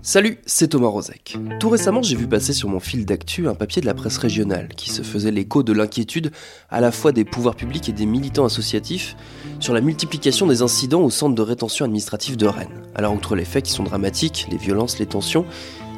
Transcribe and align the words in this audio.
Salut, 0.00 0.38
c'est 0.46 0.68
Thomas 0.68 0.88
Rozek. 0.88 1.36
Tout 1.58 1.68
récemment, 1.68 2.02
j'ai 2.02 2.14
vu 2.14 2.28
passer 2.28 2.52
sur 2.52 2.68
mon 2.68 2.78
fil 2.78 3.04
d'actu 3.04 3.48
un 3.48 3.54
papier 3.54 3.82
de 3.82 3.86
la 3.86 3.94
presse 3.94 4.16
régionale 4.16 4.68
qui 4.76 4.90
se 4.90 5.02
faisait 5.02 5.32
l'écho 5.32 5.64
de 5.64 5.72
l'inquiétude 5.72 6.30
à 6.70 6.80
la 6.80 6.92
fois 6.92 7.10
des 7.10 7.24
pouvoirs 7.24 7.56
publics 7.56 7.88
et 7.88 7.92
des 7.92 8.06
militants 8.06 8.44
associatifs 8.44 9.16
sur 9.58 9.74
la 9.74 9.80
multiplication 9.80 10.46
des 10.46 10.62
incidents 10.62 11.02
au 11.02 11.10
centre 11.10 11.34
de 11.34 11.42
rétention 11.42 11.84
administrative 11.84 12.36
de 12.36 12.46
Rennes. 12.46 12.82
Alors, 12.94 13.12
outre 13.12 13.34
les 13.34 13.44
faits 13.44 13.64
qui 13.64 13.72
sont 13.72 13.82
dramatiques, 13.82 14.46
les 14.50 14.56
violences, 14.56 15.00
les 15.00 15.06
tensions, 15.06 15.44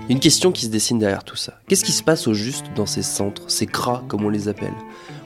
une 0.08 0.18
question 0.18 0.50
qui 0.50 0.64
se 0.64 0.70
dessine 0.70 0.98
derrière 0.98 1.22
tout 1.22 1.36
ça. 1.36 1.60
Qu'est-ce 1.68 1.84
qui 1.84 1.92
se 1.92 2.02
passe 2.02 2.26
au 2.26 2.32
juste 2.34 2.64
dans 2.74 2.86
ces 2.86 3.02
centres, 3.02 3.44
ces 3.48 3.66
cras 3.66 4.02
comme 4.08 4.24
on 4.24 4.30
les 4.30 4.48
appelle? 4.48 4.74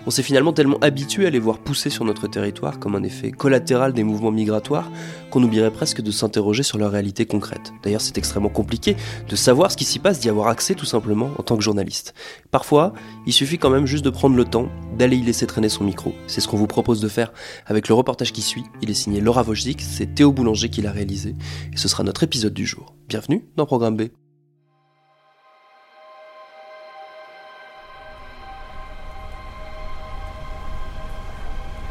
On 0.06 0.10
s'est 0.10 0.22
finalement 0.22 0.52
tellement 0.52 0.78
habitué 0.82 1.26
à 1.26 1.30
les 1.30 1.38
voir 1.38 1.58
pousser 1.58 1.88
sur 1.88 2.04
notre 2.04 2.26
territoire 2.28 2.78
comme 2.78 2.94
un 2.94 3.02
effet 3.02 3.30
collatéral 3.30 3.94
des 3.94 4.04
mouvements 4.04 4.30
migratoires 4.30 4.90
qu'on 5.30 5.42
oublierait 5.42 5.70
presque 5.70 6.02
de 6.02 6.10
s'interroger 6.10 6.62
sur 6.62 6.76
leur 6.76 6.90
réalité 6.90 7.24
concrète. 7.24 7.72
D'ailleurs, 7.82 8.02
c'est 8.02 8.18
extrêmement 8.18 8.50
compliqué 8.50 8.96
de 9.26 9.34
savoir 9.34 9.72
ce 9.72 9.78
qui 9.78 9.84
s'y 9.84 9.98
passe, 9.98 10.20
d'y 10.20 10.28
avoir 10.28 10.48
accès 10.48 10.74
tout 10.74 10.84
simplement 10.84 11.30
en 11.38 11.42
tant 11.42 11.56
que 11.56 11.62
journaliste. 11.62 12.12
Parfois, 12.50 12.92
il 13.26 13.32
suffit 13.32 13.56
quand 13.56 13.70
même 13.70 13.86
juste 13.86 14.04
de 14.04 14.10
prendre 14.10 14.36
le 14.36 14.44
temps 14.44 14.68
d'aller 14.98 15.16
y 15.16 15.22
laisser 15.22 15.46
traîner 15.46 15.70
son 15.70 15.84
micro. 15.84 16.12
C'est 16.26 16.42
ce 16.42 16.48
qu'on 16.48 16.58
vous 16.58 16.66
propose 16.66 17.00
de 17.00 17.08
faire 17.08 17.32
avec 17.64 17.88
le 17.88 17.94
reportage 17.94 18.32
qui 18.32 18.42
suit. 18.42 18.64
Il 18.82 18.90
est 18.90 18.94
signé 18.94 19.22
Laura 19.22 19.42
Wojcik, 19.42 19.80
c'est 19.80 20.14
Théo 20.14 20.32
Boulanger 20.32 20.68
qui 20.68 20.82
l'a 20.82 20.92
réalisé 20.92 21.34
et 21.72 21.76
ce 21.78 21.88
sera 21.88 22.02
notre 22.02 22.22
épisode 22.24 22.52
du 22.52 22.66
jour. 22.66 22.94
Bienvenue 23.08 23.46
dans 23.56 23.64
Programme 23.64 23.96
B. 23.96 24.02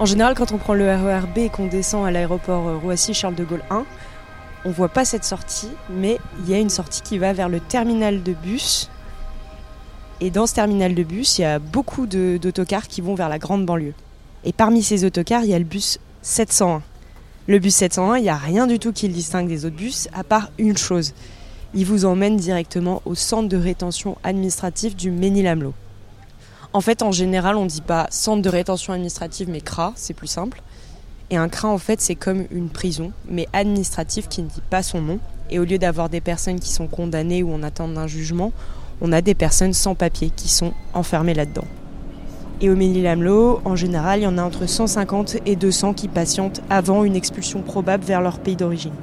En 0.04 0.06
général, 0.06 0.36
quand 0.36 0.52
on 0.52 0.58
prend 0.58 0.74
le 0.74 0.94
RER 0.94 1.28
B 1.34 1.38
et 1.38 1.50
qu'on 1.50 1.68
descend 1.68 2.06
à 2.06 2.12
l'aéroport 2.12 2.68
euh, 2.68 2.76
Roissy-Charles 2.76 3.36
de 3.36 3.46
Gaulle 3.46 3.64
1, 3.70 3.86
on 4.66 4.70
voit 4.70 4.90
pas 4.90 5.06
cette 5.06 5.24
sortie, 5.24 5.70
mais 5.90 6.20
il 6.42 6.50
y 6.50 6.54
a 6.54 6.60
une 6.60 6.70
sortie 6.70 7.02
qui 7.02 7.18
va 7.18 7.32
vers 7.32 7.48
le 7.48 7.62
terminal 7.62 8.22
de 8.22 8.34
bus. 8.34 8.90
Et 10.20 10.30
dans 10.30 10.46
ce 10.46 10.56
terminal 10.56 10.94
de 10.94 11.04
bus, 11.04 11.38
il 11.38 11.44
y 11.44 11.46
a 11.46 11.58
beaucoup 11.58 12.06
d'autocars 12.06 12.90
qui 12.90 13.00
vont 13.00 13.16
vers 13.16 13.30
la 13.30 13.40
grande 13.40 13.66
banlieue. 13.66 13.94
Et 14.44 14.52
parmi 14.52 14.84
ces 14.84 15.06
autocars, 15.06 15.46
il 15.46 15.52
y 15.52 15.54
a 15.54 15.60
le 15.60 15.64
bus 15.64 16.00
701. 16.22 16.82
Le 17.48 17.60
bus 17.60 17.74
701, 17.74 18.18
il 18.18 18.24
n'y 18.24 18.30
a 18.30 18.36
rien 18.36 18.68
du 18.68 18.80
tout 18.80 18.92
qui 18.92 19.08
le 19.08 19.14
distingue 19.14 19.48
des 19.48 19.64
autres 19.64 19.78
bus, 19.78 20.10
à 20.12 20.26
part 20.26 20.50
une 20.58 20.76
chose. 20.76 21.14
Il 21.74 21.86
vous 21.86 22.04
emmène 22.04 22.36
directement 22.36 23.02
au 23.06 23.16
centre 23.16 23.48
de 23.48 23.56
rétention 23.56 24.18
administrative 24.22 24.98
du 24.98 25.12
Ménil-Amelot. 25.12 25.74
En 26.76 26.82
fait, 26.82 27.04
en 27.04 27.12
général, 27.12 27.56
on 27.56 27.66
ne 27.66 27.70
dit 27.70 27.82
pas 27.82 28.08
centre 28.10 28.42
de 28.42 28.50
rétention 28.50 28.94
administrative, 28.94 29.48
mais 29.48 29.62
CRA, 29.62 29.94
c'est 29.96 30.16
plus 30.16 30.28
simple. 30.28 30.64
Et 31.30 31.38
un 31.38 31.48
CRA, 31.48 31.68
en 31.68 31.78
fait, 31.78 32.02
c'est 32.02 32.16
comme 32.16 32.46
une 32.50 32.70
prison, 32.70 33.12
mais 33.30 33.48
administrative 33.54 34.28
qui 34.28 34.42
ne 34.42 34.48
dit 34.48 34.64
pas 34.72 34.82
son 34.82 35.00
nom. 35.00 35.20
Et 35.52 35.60
au 35.60 35.66
lieu 35.66 35.78
d'avoir 35.78 36.10
des 36.10 36.20
personnes 36.20 36.60
qui 36.60 36.72
sont 36.72 36.88
condamnées 36.88 37.44
ou 37.44 37.54
en 37.54 37.62
attente 37.62 37.94
d'un 37.94 38.08
jugement, 38.08 38.52
on 39.02 39.12
a 39.12 39.22
des 39.22 39.36
personnes 39.36 39.74
sans 39.74 39.94
papier 39.94 40.32
qui 40.36 40.50
sont 40.50 40.74
enfermées 40.96 41.36
là-dedans. 41.36 41.66
Et 42.60 42.72
au 42.72 42.76
Ménil-Amelot, 42.76 43.62
en 43.66 43.76
général, 43.76 44.22
il 44.22 44.24
y 44.24 44.28
en 44.28 44.40
a 44.40 44.44
entre 44.44 44.68
150 44.68 45.38
et 45.46 45.56
200 45.56 45.94
qui 45.94 46.08
patientent 46.08 46.62
avant 46.72 47.04
une 47.04 47.16
expulsion 47.16 47.62
probable 47.62 48.04
vers 48.04 48.22
leur 48.22 48.40
pays 48.40 48.56
d'origine. 48.56 48.94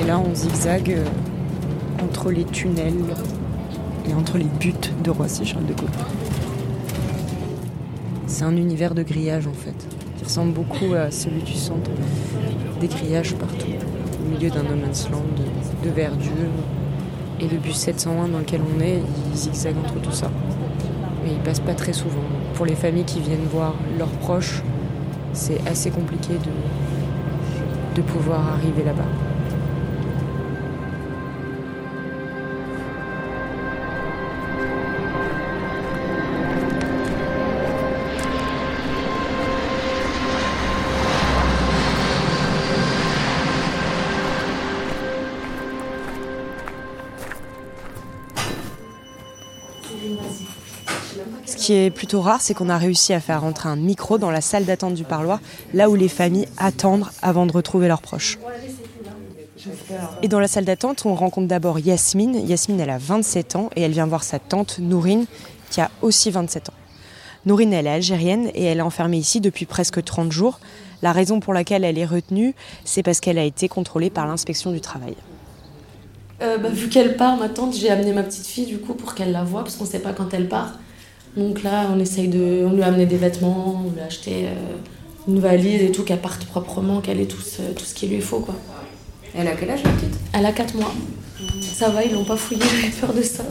Et 0.00 0.06
là, 0.06 0.18
on 0.18 0.34
zigzague 0.34 0.92
euh, 0.92 1.04
entre 2.02 2.30
les 2.30 2.44
tunnels 2.44 2.94
et 4.08 4.14
entre 4.14 4.38
les 4.38 4.44
buts 4.44 4.74
de 5.02 5.10
Roissy-Charles 5.10 5.66
de 5.66 5.74
Gaulle. 5.74 5.90
C'est 8.26 8.44
un 8.44 8.56
univers 8.56 8.94
de 8.94 9.02
grillage 9.02 9.46
en 9.46 9.52
fait, 9.52 9.74
qui 10.16 10.24
ressemble 10.24 10.52
beaucoup 10.52 10.94
à 10.94 11.10
celui 11.10 11.42
du 11.42 11.54
centre. 11.54 11.90
Des 12.80 12.88
grillages 12.88 13.34
partout, 13.34 13.66
au 14.24 14.30
milieu 14.30 14.50
d'un 14.50 14.62
no 14.62 14.74
man's 14.74 15.08
land 15.10 15.22
de, 15.84 15.90
verdure. 15.90 16.32
Et 17.40 17.48
le 17.48 17.58
bus 17.58 17.76
701 17.76 18.28
dans 18.28 18.38
lequel 18.38 18.60
on 18.76 18.80
est, 18.80 19.00
il 19.30 19.36
zigzague 19.36 19.76
entre 19.78 20.00
tout 20.00 20.12
ça. 20.12 20.30
Mais 21.24 21.32
il 21.32 21.38
passe 21.38 21.60
pas 21.60 21.74
très 21.74 21.92
souvent. 21.92 22.24
Pour 22.54 22.66
les 22.66 22.74
familles 22.74 23.04
qui 23.04 23.20
viennent 23.20 23.46
voir 23.52 23.74
leurs 23.98 24.08
proches, 24.08 24.62
c'est 25.32 25.60
assez 25.68 25.90
compliqué 25.90 26.34
de 27.94 28.02
pouvoir 28.02 28.54
arriver 28.54 28.84
là-bas. 28.84 29.31
Ce 51.46 51.56
qui 51.56 51.74
est 51.74 51.90
plutôt 51.90 52.20
rare, 52.20 52.40
c'est 52.40 52.54
qu'on 52.54 52.68
a 52.68 52.78
réussi 52.78 53.12
à 53.12 53.20
faire 53.20 53.42
rentrer 53.42 53.68
un 53.68 53.76
micro 53.76 54.18
dans 54.18 54.30
la 54.30 54.40
salle 54.40 54.64
d'attente 54.64 54.94
du 54.94 55.04
parloir, 55.04 55.40
là 55.74 55.90
où 55.90 55.94
les 55.94 56.08
familles 56.08 56.48
attendent 56.56 57.06
avant 57.20 57.46
de 57.46 57.52
retrouver 57.52 57.88
leurs 57.88 58.02
proches. 58.02 58.38
Et 60.22 60.28
dans 60.28 60.40
la 60.40 60.48
salle 60.48 60.64
d'attente, 60.64 61.04
on 61.06 61.14
rencontre 61.14 61.46
d'abord 61.46 61.78
Yasmine. 61.78 62.34
Yasmine, 62.46 62.80
elle 62.80 62.90
a 62.90 62.98
27 62.98 63.56
ans 63.56 63.70
et 63.76 63.82
elle 63.82 63.92
vient 63.92 64.06
voir 64.06 64.24
sa 64.24 64.38
tante 64.38 64.78
Nourine, 64.78 65.26
qui 65.70 65.80
a 65.80 65.90
aussi 66.00 66.30
27 66.30 66.70
ans. 66.70 66.74
Nourine, 67.44 67.72
elle 67.72 67.86
est 67.86 67.90
algérienne 67.90 68.50
et 68.54 68.64
elle 68.64 68.78
est 68.78 68.82
enfermée 68.82 69.18
ici 69.18 69.40
depuis 69.40 69.66
presque 69.66 70.02
30 70.02 70.32
jours. 70.32 70.60
La 71.02 71.12
raison 71.12 71.40
pour 71.40 71.52
laquelle 71.52 71.84
elle 71.84 71.98
est 71.98 72.06
retenue, 72.06 72.54
c'est 72.84 73.02
parce 73.02 73.20
qu'elle 73.20 73.38
a 73.38 73.44
été 73.44 73.68
contrôlée 73.68 74.10
par 74.10 74.26
l'inspection 74.26 74.70
du 74.70 74.80
travail. 74.80 75.16
Euh, 76.42 76.58
bah, 76.58 76.68
vu 76.70 76.88
qu'elle 76.88 77.16
part, 77.16 77.36
ma 77.36 77.48
tante, 77.48 77.74
j'ai 77.76 77.88
amené 77.88 78.12
ma 78.12 78.22
petite 78.22 78.46
fille 78.46 78.66
du 78.66 78.78
coup 78.78 78.94
pour 78.94 79.14
qu'elle 79.14 79.32
la 79.32 79.44
voie 79.44 79.62
parce 79.62 79.76
qu'on 79.76 79.84
ne 79.84 79.88
sait 79.88 80.00
pas 80.00 80.12
quand 80.12 80.34
elle 80.34 80.48
part. 80.48 80.78
Donc 81.36 81.62
là, 81.62 81.88
on 81.94 82.00
essaye 82.00 82.28
de, 82.28 82.64
on 82.66 82.72
lui 82.72 82.82
a 82.82 82.86
amené 82.86 83.06
des 83.06 83.16
vêtements, 83.16 83.82
on 83.86 83.90
lui 83.90 84.00
a 84.00 84.06
acheté 84.06 84.46
euh, 84.46 84.54
une 85.28 85.38
valise 85.38 85.82
et 85.82 85.92
tout, 85.92 86.02
qu'elle 86.02 86.20
parte 86.20 86.44
proprement, 86.44 87.00
qu'elle 87.00 87.20
ait 87.20 87.26
tout 87.26 87.40
ce, 87.40 87.62
tout 87.74 87.84
ce 87.84 87.94
qu'il 87.94 88.10
lui 88.10 88.20
faut 88.20 88.40
quoi. 88.40 88.54
Elle 89.34 89.46
a 89.46 89.52
quel 89.52 89.70
âge 89.70 89.82
la 89.82 89.90
petite? 89.92 90.14
Elle 90.32 90.44
a 90.44 90.52
4 90.52 90.74
mois. 90.74 90.92
Ça 91.62 91.88
va, 91.88 92.04
ils 92.04 92.12
l'ont 92.12 92.24
pas 92.24 92.36
fouillé, 92.36 92.60
j'avais 92.82 92.92
peur 92.92 93.14
de 93.14 93.22
ça. 93.22 93.44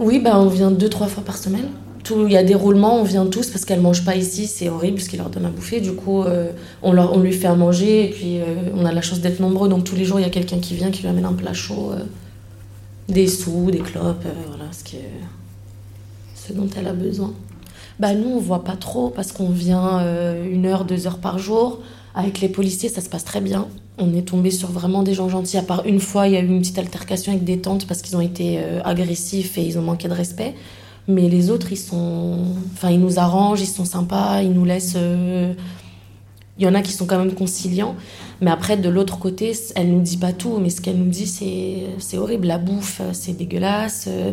Oui, 0.00 0.18
bah 0.18 0.38
on 0.40 0.48
vient 0.48 0.70
deux 0.70 0.88
trois 0.88 1.06
fois 1.06 1.22
par 1.22 1.36
semaine. 1.36 1.68
Il 2.10 2.30
y 2.30 2.36
a 2.36 2.42
des 2.44 2.54
roulements, 2.54 2.96
on 3.00 3.02
vient 3.02 3.24
tous 3.26 3.48
parce 3.50 3.64
qu'elle 3.64 3.80
mange 3.80 4.04
pas 4.04 4.14
ici, 4.14 4.46
c'est 4.46 4.68
horrible 4.68 4.96
parce 4.96 5.08
qu'ils 5.08 5.18
leur 5.20 5.30
donnent 5.30 5.46
à 5.46 5.50
bouffer. 5.50 5.80
Du 5.80 5.92
coup, 5.92 6.22
euh, 6.22 6.50
on, 6.82 6.92
leur, 6.92 7.14
on 7.14 7.20
lui 7.20 7.32
fait 7.32 7.46
à 7.46 7.54
manger 7.54 8.04
et 8.06 8.10
puis 8.10 8.40
euh, 8.40 8.44
on 8.76 8.84
a 8.84 8.92
la 8.92 9.00
chance 9.00 9.20
d'être 9.20 9.40
nombreux. 9.40 9.68
Donc 9.70 9.84
tous 9.84 9.96
les 9.96 10.04
jours, 10.04 10.18
il 10.20 10.22
y 10.22 10.26
a 10.26 10.30
quelqu'un 10.30 10.58
qui 10.58 10.74
vient, 10.74 10.90
qui 10.90 11.00
lui 11.00 11.08
amène 11.08 11.24
un 11.24 11.32
plat 11.32 11.54
chaud, 11.54 11.92
euh, 11.92 12.02
des 13.08 13.26
sous, 13.26 13.70
des 13.70 13.78
clopes, 13.78 14.24
voilà 14.48 14.64
ce, 14.72 14.84
qui 14.84 14.96
est- 14.96 15.10
ce 16.34 16.52
dont 16.52 16.68
elle 16.76 16.88
a 16.88 16.92
besoin. 16.92 17.32
Bah 17.98 18.12
nous, 18.12 18.28
on 18.28 18.38
voit 18.38 18.64
pas 18.64 18.76
trop 18.76 19.08
parce 19.08 19.32
qu'on 19.32 19.48
vient 19.50 20.04
une 20.44 20.66
heure, 20.66 20.84
deux 20.84 21.06
heures 21.06 21.18
par 21.18 21.38
jour. 21.38 21.80
Avec 22.14 22.40
les 22.40 22.48
policiers, 22.48 22.88
ça 22.88 23.00
se 23.00 23.08
passe 23.08 23.24
très 23.24 23.40
bien. 23.40 23.68
On 23.98 24.12
est 24.14 24.22
tombé 24.22 24.50
sur 24.50 24.70
vraiment 24.70 25.02
des 25.04 25.14
gens 25.14 25.28
gentils. 25.28 25.56
À 25.58 25.62
part 25.62 25.86
une 25.86 26.00
fois, 26.00 26.26
il 26.26 26.34
y 26.34 26.36
a 26.36 26.40
eu 26.40 26.46
une 26.46 26.60
petite 26.60 26.78
altercation 26.78 27.32
avec 27.32 27.44
des 27.44 27.58
tantes 27.58 27.86
parce 27.86 28.02
qu'ils 28.02 28.16
ont 28.16 28.20
été 28.20 28.58
agressifs 28.84 29.56
et 29.58 29.62
ils 29.64 29.78
ont 29.78 29.82
manqué 29.82 30.08
de 30.08 30.12
respect. 30.12 30.54
Mais 31.08 31.28
les 31.28 31.50
autres, 31.50 31.72
ils 31.72 31.76
sont. 31.78 32.38
Enfin, 32.72 32.90
ils 32.90 33.00
nous 33.00 33.18
arrangent, 33.18 33.60
ils 33.60 33.66
sont 33.66 33.84
sympas, 33.84 34.42
ils 34.42 34.52
nous 34.52 34.64
laissent. 34.64 34.94
euh, 34.96 35.52
Il 36.58 36.64
y 36.64 36.68
en 36.68 36.74
a 36.74 36.82
qui 36.82 36.92
sont 36.92 37.06
quand 37.06 37.18
même 37.18 37.34
conciliants. 37.34 37.94
Mais 38.40 38.50
après, 38.50 38.76
de 38.76 38.88
l'autre 38.88 39.18
côté, 39.18 39.52
elle 39.76 39.90
nous 39.90 40.00
dit 40.02 40.16
pas 40.18 40.32
tout. 40.32 40.58
Mais 40.58 40.70
ce 40.70 40.80
qu'elle 40.80 40.96
nous 40.98 41.10
dit, 41.10 41.26
c'est 41.26 42.18
horrible. 42.18 42.46
La 42.46 42.58
bouffe, 42.58 43.00
euh, 43.02 43.10
c'est 43.12 43.34
dégueulasse. 43.36 44.06
Euh, 44.08 44.32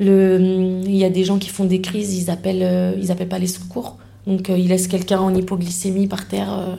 Le... 0.00 0.80
Il 0.86 0.96
y 0.96 1.04
a 1.04 1.10
des 1.10 1.24
gens 1.24 1.38
qui 1.38 1.48
font 1.50 1.64
des 1.64 1.80
crises, 1.80 2.14
ils 2.22 2.30
appellent, 2.30 2.62
euh, 2.62 2.94
ils 2.98 3.10
appellent 3.10 3.28
pas 3.28 3.38
les 3.40 3.48
secours. 3.48 3.98
Donc, 4.26 4.50
euh, 4.50 4.56
ils 4.58 4.68
laissent 4.68 4.88
quelqu'un 4.88 5.20
en 5.20 5.34
hypoglycémie 5.34 6.06
par 6.08 6.28
terre. 6.28 6.52
euh, 6.58 6.76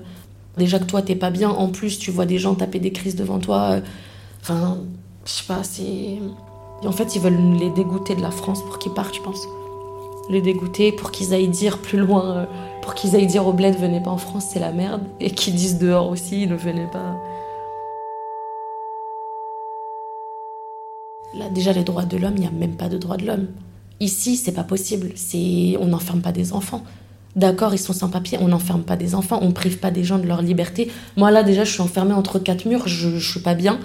Déjà 0.57 0.79
que 0.79 0.85
toi, 0.85 1.01
t'es 1.01 1.15
pas 1.15 1.29
bien. 1.31 1.49
En 1.49 1.69
plus, 1.69 1.99
tu 1.99 2.11
vois 2.11 2.25
des 2.25 2.37
gens 2.39 2.55
taper 2.55 2.79
des 2.79 2.91
crises 2.91 3.15
devant 3.15 3.39
toi. 3.39 3.71
euh, 3.77 3.81
Enfin, 4.41 4.79
je 5.25 5.31
sais 5.31 5.43
pas, 5.47 5.63
c'est. 5.63 6.19
En 6.85 6.91
fait, 6.91 7.15
ils 7.15 7.21
veulent 7.21 7.53
les 7.59 7.69
dégoûter 7.69 8.15
de 8.15 8.21
la 8.21 8.31
France 8.31 8.63
pour 8.63 8.79
qu'ils 8.79 8.93
partent, 8.93 9.15
je 9.15 9.21
pense. 9.21 9.47
les 10.29 10.41
dégoûter 10.41 10.91
pour 10.91 11.11
qu'ils 11.11 11.33
aillent 11.33 11.47
dire 11.47 11.79
plus 11.79 11.97
loin, 11.97 12.37
euh, 12.37 12.45
pour 12.83 12.93
qu'ils 12.93 13.15
aillent 13.15 13.27
dire 13.27 13.47
au 13.47 13.53
bled 13.53 13.75
venez 13.75 13.99
pas 13.99 14.11
en 14.11 14.17
France, 14.17 14.45
c'est 14.51 14.59
la 14.59 14.71
merde, 14.71 15.01
et 15.19 15.31
qu'ils 15.31 15.55
disent 15.55 15.79
dehors 15.79 16.07
aussi 16.07 16.45
ne 16.47 16.55
venez 16.55 16.85
pas. 16.85 17.17
Là 21.33 21.49
déjà 21.49 21.73
les 21.73 21.83
droits 21.83 22.05
de 22.05 22.17
l'homme, 22.17 22.35
il 22.35 22.41
n'y 22.41 22.47
a 22.47 22.51
même 22.51 22.75
pas 22.75 22.89
de 22.89 22.97
droits 22.97 23.17
de 23.17 23.25
l'homme. 23.25 23.47
Ici, 23.99 24.37
c'est 24.37 24.53
pas 24.53 24.63
possible. 24.63 25.11
C'est 25.15 25.75
on 25.79 25.87
n'enferme 25.87 26.21
pas 26.21 26.31
des 26.31 26.53
enfants. 26.53 26.83
D'accord, 27.35 27.73
ils 27.73 27.79
sont 27.79 27.93
sans 27.93 28.09
papier, 28.09 28.37
on 28.41 28.47
n'enferme 28.47 28.83
pas 28.83 28.95
des 28.95 29.13
enfants, 29.13 29.39
on 29.41 29.51
prive 29.51 29.79
pas 29.79 29.91
des 29.91 30.03
gens 30.03 30.17
de 30.17 30.25
leur 30.25 30.41
liberté. 30.41 30.91
Moi 31.17 31.31
là 31.31 31.43
déjà, 31.43 31.63
je 31.63 31.71
suis 31.71 31.81
enfermée 31.81 32.13
entre 32.13 32.39
quatre 32.39 32.65
murs, 32.65 32.87
je, 32.87 33.17
je 33.17 33.31
suis 33.31 33.41
pas 33.41 33.55
bien. 33.55 33.79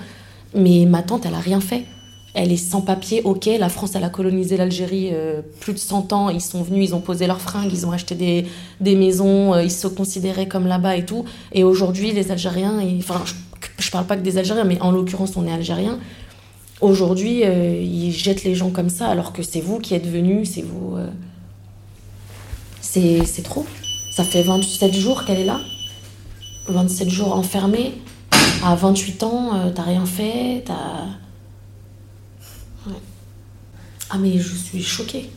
Mais 0.55 0.87
ma 0.87 1.02
tante, 1.02 1.26
elle 1.26 1.35
a 1.35 1.41
rien 1.41 1.61
fait. 1.61 1.85
Elle 2.34 2.50
est 2.50 2.56
sans 2.56 2.81
papier, 2.81 3.22
ok. 3.22 3.48
La 3.60 3.69
France, 3.69 3.92
elle 3.94 4.02
a 4.02 4.08
colonisé 4.08 4.56
l'Algérie 4.56 5.10
euh, 5.12 5.40
plus 5.60 5.72
de 5.72 5.78
100 5.78 6.12
ans. 6.12 6.31
Ils 6.31 6.40
sont 6.40 6.64
venus, 6.64 6.90
ils 6.90 6.94
ont 6.94 7.00
posé 7.00 7.28
leurs 7.28 7.40
fringues, 7.40 7.70
ils 7.72 7.86
ont 7.86 7.92
acheté 7.92 8.16
des, 8.81 8.96
maisons, 8.96 9.54
euh, 9.54 9.62
ils 9.62 9.70
se 9.70 9.86
considéraient 9.86 10.48
comme 10.48 10.66
là-bas 10.66 10.96
et 10.96 11.04
tout. 11.04 11.25
Et 11.52 11.62
aujourd'hui, 11.62 12.10
les 12.10 12.32
Algériens, 12.32 12.81
enfin, 12.98 13.22
je, 13.25 13.34
je 13.78 13.90
parle 13.92 14.06
pas 14.06 14.16
que 14.16 14.22
des 14.22 14.36
Algériens, 14.36 14.64
mais 14.64 14.81
en 14.81 14.90
l'occurrence, 14.90 15.36
on 15.36 15.46
est 15.46 15.52
Algériens. 15.52 16.00
Aujourd'hui, 16.81 17.44
euh, 17.44 17.81
ils 17.81 18.10
jettent 18.10 18.42
les 18.42 18.56
gens 18.56 18.70
comme 18.70 18.90
ça, 18.90 19.06
alors 19.06 19.32
que 19.32 19.44
c'est 19.44 19.60
vous 19.60 19.78
qui 19.78 19.94
êtes 19.94 20.06
venus, 20.06 20.50
c'est 20.54 20.62
vous. 20.62 20.96
C'est 22.81 23.42
trop. 23.44 23.64
Ça 24.10 24.25
fait 24.25 24.42
27 24.42 24.92
jours 24.92 25.25
qu'elle 25.25 25.38
est 25.40 25.44
là. 25.44 25.60
27 26.69 27.08
jours 27.08 27.36
enfermée. 27.36 27.92
À 28.64 28.75
28 28.75 29.22
ans, 29.22 29.72
t'as 29.75 29.82
rien 29.82 30.06
fait, 30.06 30.62
t'as. 30.64 31.24
Ah, 34.10 34.19
mais 34.19 34.38
je 34.38 34.54
suis 34.54 34.82
choquée. 34.82 35.31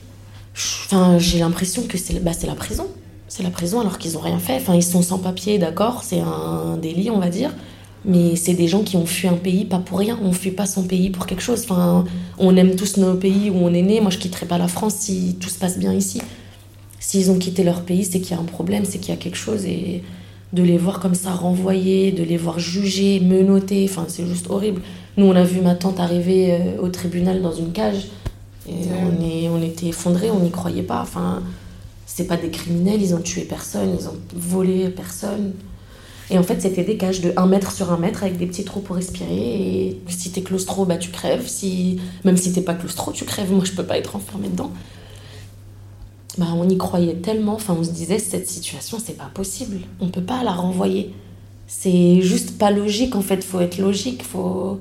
Enfin, 0.85 1.17
j'ai 1.19 1.39
l'impression 1.39 1.83
que 1.83 1.97
c'est 1.97 2.19
bah, 2.23 2.31
la 2.45 2.55
prison. 2.55 2.88
C'est 3.27 3.44
la 3.44 3.49
prison 3.49 3.79
alors 3.81 3.97
qu'ils 3.97 4.17
ont 4.17 4.21
rien 4.21 4.39
fait. 4.39 4.55
Enfin, 4.55 4.75
ils 4.75 4.83
sont 4.83 5.01
sans 5.01 5.19
papier, 5.19 5.57
d'accord, 5.57 6.03
c'est 6.03 6.19
un 6.19 6.77
délit, 6.77 7.09
on 7.09 7.19
va 7.19 7.29
dire. 7.29 7.51
Mais 8.05 8.35
c'est 8.35 8.53
des 8.53 8.67
gens 8.67 8.83
qui 8.83 8.95
ont 8.95 9.05
fui 9.05 9.27
un 9.27 9.33
pays 9.33 9.65
pas 9.65 9.79
pour 9.79 9.99
rien. 9.99 10.17
On 10.23 10.31
fuit 10.31 10.51
pas 10.51 10.65
son 10.65 10.83
pays 10.83 11.09
pour 11.09 11.25
quelque 11.25 11.41
chose. 11.41 11.63
Enfin, 11.63 12.05
on 12.38 12.55
aime 12.55 12.75
tous 12.75 12.97
nos 12.97 13.15
pays 13.15 13.49
où 13.49 13.55
on 13.55 13.73
est 13.73 13.81
né. 13.81 13.99
Moi, 13.99 14.11
je 14.11 14.17
quitterais 14.17 14.45
pas 14.45 14.57
la 14.57 14.67
France 14.67 14.95
si 14.95 15.35
tout 15.39 15.49
se 15.49 15.59
passe 15.59 15.77
bien 15.77 15.94
ici. 15.94 16.21
S'ils 16.99 17.29
ont 17.31 17.38
quitté 17.38 17.63
leur 17.63 17.81
pays, 17.83 18.05
c'est 18.05 18.19
qu'il 18.19 18.35
y 18.35 18.39
a 18.39 18.41
un 18.41 18.45
problème, 18.45 18.85
c'est 18.85 18.97
qu'il 18.99 19.09
y 19.13 19.17
a 19.17 19.19
quelque 19.19 19.38
chose. 19.38 19.65
Et 19.65 20.03
de 20.53 20.63
les 20.63 20.77
voir 20.77 20.99
comme 20.99 21.15
ça 21.15 21.31
renvoyés, 21.31 22.11
de 22.11 22.23
les 22.23 22.38
voir 22.38 22.59
jugés, 22.59 23.19
menottés, 23.19 23.88
enfin, 23.89 24.05
c'est 24.07 24.25
juste 24.25 24.49
horrible. 24.49 24.81
Nous, 25.17 25.25
on 25.25 25.35
a 25.35 25.44
vu 25.44 25.61
ma 25.61 25.75
tante 25.75 25.99
arriver 25.99 26.53
euh, 26.53 26.81
au 26.81 26.89
tribunal 26.89 27.41
dans 27.41 27.51
une 27.51 27.71
cage. 27.71 28.07
Et 28.69 28.73
on, 29.01 29.23
est, 29.25 29.47
on 29.49 29.61
était 29.61 29.88
effondrés, 29.88 30.29
on 30.29 30.39
n'y 30.39 30.51
croyait 30.51 30.83
pas. 30.83 31.01
Enfin, 31.01 31.41
c'est 32.05 32.25
pas 32.25 32.38
des 32.38 32.49
criminels, 32.49 33.01
ils 33.01 33.15
ont 33.15 33.21
tué 33.21 33.41
personne, 33.41 33.95
ils 33.97 34.07
ont 34.07 34.17
volé 34.35 34.89
personne. 34.89 35.53
Et 36.29 36.38
en 36.38 36.44
fait, 36.44 36.61
c'était 36.61 36.83
des 36.83 36.97
cages 36.97 37.21
de 37.21 37.31
1 37.38 37.45
mètre 37.47 37.71
sur 37.71 37.91
1 37.91 37.97
mètre 37.97 38.23
avec 38.23 38.38
des 38.38 38.45
petits 38.45 38.65
trous 38.65 38.81
pour 38.81 38.97
respirer. 38.97 39.35
Et 39.38 40.01
si 40.09 40.31
t'es 40.31 40.41
claustro, 40.41 40.85
bah 40.85 40.97
tu 40.97 41.09
crèves. 41.09 41.47
Si... 41.47 41.99
Même 42.25 42.35
si 42.35 42.51
t'es 42.51 42.61
pas 42.61 42.73
claustro, 42.73 43.13
tu 43.13 43.23
crèves. 43.23 43.51
Moi, 43.51 43.63
je 43.63 43.71
peux 43.71 43.85
pas 43.85 43.97
être 43.97 44.15
enfermée 44.15 44.49
dedans. 44.49 44.71
Bah, 46.38 46.48
on 46.56 46.69
y 46.69 46.78
croyait 46.78 47.16
tellement. 47.16 47.56
Enfin, 47.56 47.75
on 47.80 47.84
se 47.84 47.89
disait, 47.89 48.19
cette 48.19 48.48
situation, 48.48 48.98
c'est 49.04 49.18
pas 49.18 49.31
possible. 49.34 49.80
On 50.00 50.10
peut 50.10 50.22
pas 50.22 50.44
la 50.44 50.51
renvoyer. 50.51 51.13
C'est 51.68 52.22
juste 52.22 52.57
pas 52.57 52.72
logique, 52.72 53.16
en 53.16 53.22
fait. 53.22 53.44
Faut 53.44 53.60
être 53.60 53.80
logique. 53.80 54.24
Faut... 54.24 54.80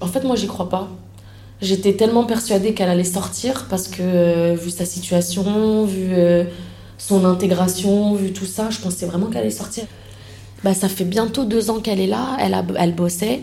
En 0.00 0.06
fait, 0.06 0.24
moi, 0.24 0.36
j'y 0.36 0.46
crois 0.46 0.68
pas. 0.68 0.88
J'étais 1.60 1.94
tellement 1.94 2.24
persuadée 2.24 2.74
qu'elle 2.74 2.88
allait 2.88 3.04
sortir 3.04 3.66
parce 3.68 3.88
que, 3.88 4.02
euh, 4.02 4.54
vu 4.54 4.70
sa 4.70 4.84
situation, 4.84 5.84
vu 5.84 6.08
euh, 6.12 6.44
son 6.98 7.24
intégration, 7.24 8.14
vu 8.14 8.32
tout 8.32 8.44
ça, 8.46 8.68
je 8.70 8.78
pensais 8.78 9.06
vraiment 9.06 9.26
qu'elle 9.26 9.42
allait 9.42 9.50
sortir. 9.50 9.84
Bah, 10.64 10.74
ça 10.74 10.88
fait 10.88 11.04
bientôt 11.04 11.44
deux 11.44 11.70
ans 11.70 11.80
qu'elle 11.80 12.00
est 12.00 12.06
là, 12.06 12.36
elle, 12.40 12.54
a, 12.54 12.64
elle 12.78 12.94
bossait. 12.94 13.42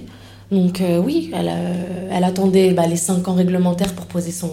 Donc 0.52 0.82
euh, 0.82 1.00
oui, 1.00 1.32
elle, 1.34 1.52
elle 2.12 2.24
attendait 2.24 2.74
bah, 2.74 2.86
les 2.86 2.98
cinq 2.98 3.28
ans 3.28 3.34
réglementaires 3.34 3.94
pour 3.94 4.06
poser 4.06 4.32
son... 4.32 4.52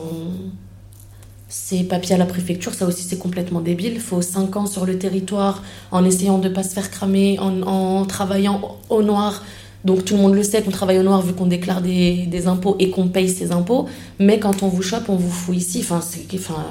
ses 1.51 1.85
papiers 1.85 2.15
à 2.15 2.19
la 2.19 2.25
préfecture. 2.25 2.73
Ça 2.73 2.87
aussi, 2.87 3.03
c'est 3.03 3.19
complètement 3.19 3.61
débile. 3.61 3.93
Il 3.95 4.01
faut 4.01 4.23
cinq 4.23 4.57
ans 4.57 4.65
sur 4.65 4.87
le 4.87 4.99
territoire 4.99 5.63
en 5.91 6.05
essayant 6.05 6.39
de 6.39 6.49
ne 6.49 6.55
pas 6.55 6.63
se 6.63 6.71
faire 6.71 6.91
cramer, 6.91 7.39
en, 7.39 8.07
travaillant 8.07 8.79
au 8.89 9.03
noir. 9.03 9.43
Donc 9.85 10.05
tout 10.05 10.15
le 10.15 10.23
monde 10.23 10.35
le 10.35 10.43
sait 10.43 10.63
qu'on 10.63 10.71
travaille 10.71 10.99
au 10.99 11.03
noir 11.03 11.23
vu 11.23 11.33
qu'on 11.33 11.47
déclare 11.47 11.81
des, 11.81 12.47
impôts 12.47 12.77
et 12.79 12.91
qu'on 12.91 13.09
paye 13.09 13.29
ses 13.29 13.53
impôts. 13.53 13.87
Mais 14.19 14.39
quand 14.39 14.63
on 14.63 14.69
vous 14.69 14.83
chope, 14.83 15.09
on 15.09 15.17
vous 15.17 15.31
fout 15.31 15.57
ici. 15.57 15.85
Enfin, 15.85 16.01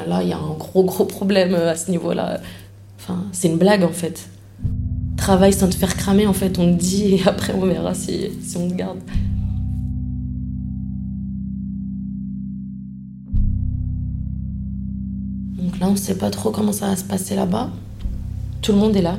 là, 0.07 0.23
il 0.23 0.29
y 0.29 0.33
a 0.33 0.37
un 0.37 0.53
gros, 0.57 0.83
gros 0.83 1.05
problème 1.05 1.53
euh, 1.53 1.71
à 1.71 1.75
ce 1.75 1.91
niveau-là. 1.91 2.39
Enfin, 2.99 3.23
c'est 3.33 3.49
une 3.49 3.57
blague 3.57 3.83
en 3.83 3.91
fait 3.91 4.29
travaille 5.19 5.53
sans 5.53 5.67
te 5.67 5.75
faire 5.75 5.95
cramer, 5.95 6.25
en 6.25 6.33
fait, 6.33 6.57
on 6.57 6.73
te 6.73 6.79
dit 6.79 7.15
et 7.15 7.21
après 7.27 7.53
on 7.53 7.65
verra 7.65 7.93
si, 7.93 8.29
si 8.41 8.57
on 8.57 8.67
te 8.67 8.73
garde. 8.73 8.99
Là, 15.79 15.87
on 15.87 15.91
ne 15.91 15.97
sait 15.97 16.15
pas 16.15 16.29
trop 16.29 16.51
comment 16.51 16.71
ça 16.71 16.87
va 16.87 16.95
se 16.95 17.03
passer 17.03 17.35
là-bas. 17.35 17.69
Tout 18.61 18.71
le 18.73 18.77
monde 18.79 18.95
est 18.95 19.01
là. 19.01 19.17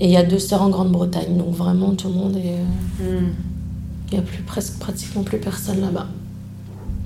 Et 0.00 0.06
il 0.06 0.10
y 0.12 0.16
a 0.16 0.22
deux 0.22 0.38
sœurs 0.38 0.62
en 0.62 0.68
Grande-Bretagne, 0.70 1.36
donc 1.36 1.50
vraiment 1.54 1.94
tout 1.94 2.08
le 2.08 2.14
monde 2.14 2.36
est. 2.36 2.54
euh, 3.02 3.20
Il 4.10 4.14
n'y 4.14 4.18
a 4.18 4.22
plus, 4.22 4.42
presque 4.42 4.78
pratiquement 4.78 5.22
plus 5.22 5.38
personne 5.38 5.80
là-bas. 5.80 6.06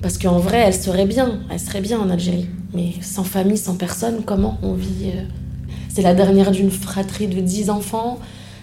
Parce 0.01 0.17
qu'en 0.17 0.37
vrai, 0.37 0.57
elle 0.59 0.73
serait 0.75 1.05
bien, 1.05 1.39
elle 1.49 1.59
serait 1.59 1.81
bien 1.81 1.99
en 1.99 2.09
Algérie. 2.09 2.47
Mais 2.73 2.91
sans 3.01 3.23
famille, 3.23 3.57
sans 3.57 3.75
personne, 3.75 4.21
comment 4.25 4.57
on 4.61 4.73
vit 4.73 5.05
euh, 5.15 5.23
C'est 5.89 6.01
la 6.01 6.13
dernière 6.13 6.51
d'une 6.51 6.69
fratrie 6.71 7.27
de 7.27 7.39
10 7.41 7.69
enfants. 7.69 8.19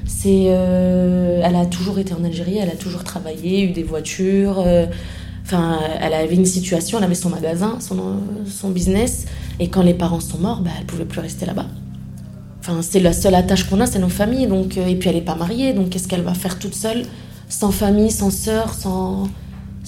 C'est, 0.06 0.44
euh, 0.48 1.40
elle 1.44 1.56
a 1.56 1.66
toujours 1.66 1.98
été 1.98 2.14
en 2.14 2.24
Algérie, 2.24 2.58
elle 2.58 2.70
a 2.70 2.76
toujours 2.76 3.04
travaillé, 3.04 3.64
eu 3.64 3.72
des 3.72 3.82
voitures. 3.82 4.60
euh, 4.64 4.86
Enfin, 5.44 5.80
elle 6.00 6.12
avait 6.12 6.36
une 6.36 6.44
situation, 6.46 6.98
elle 6.98 7.04
avait 7.04 7.14
son 7.16 7.28
magasin, 7.30 7.78
son, 7.80 7.96
son 8.46 8.70
business. 8.70 9.26
Et 9.60 9.68
quand 9.68 9.82
les 9.82 9.92
parents 9.92 10.20
sont 10.20 10.38
morts, 10.38 10.62
bah, 10.62 10.70
elle 10.78 10.86
pouvait 10.86 11.04
plus 11.04 11.20
rester 11.20 11.44
là-bas. 11.44 11.66
Enfin, 12.60 12.80
c'est 12.80 12.98
la 12.98 13.12
seule 13.12 13.34
attache 13.34 13.68
qu'on 13.68 13.80
a, 13.80 13.86
c'est 13.86 13.98
nos 13.98 14.08
familles. 14.08 14.46
Donc, 14.46 14.78
euh, 14.78 14.86
et 14.86 14.96
puis 14.96 15.10
elle 15.10 15.16
n'est 15.16 15.22
pas 15.22 15.34
mariée, 15.34 15.74
donc 15.74 15.90
qu'est-ce 15.90 16.08
qu'elle 16.08 16.22
va 16.22 16.32
faire 16.32 16.58
toute 16.58 16.74
seule, 16.74 17.02
sans 17.48 17.70
famille, 17.70 18.10
sans 18.10 18.30
sœur, 18.30 18.72
sans, 18.72 19.28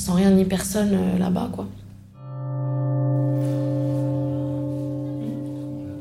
rien 0.08 0.30
ni 0.30 0.44
personne 0.44 0.90
euh, 0.92 1.19
là-bas, 1.19 1.48
quoi. 1.52 1.66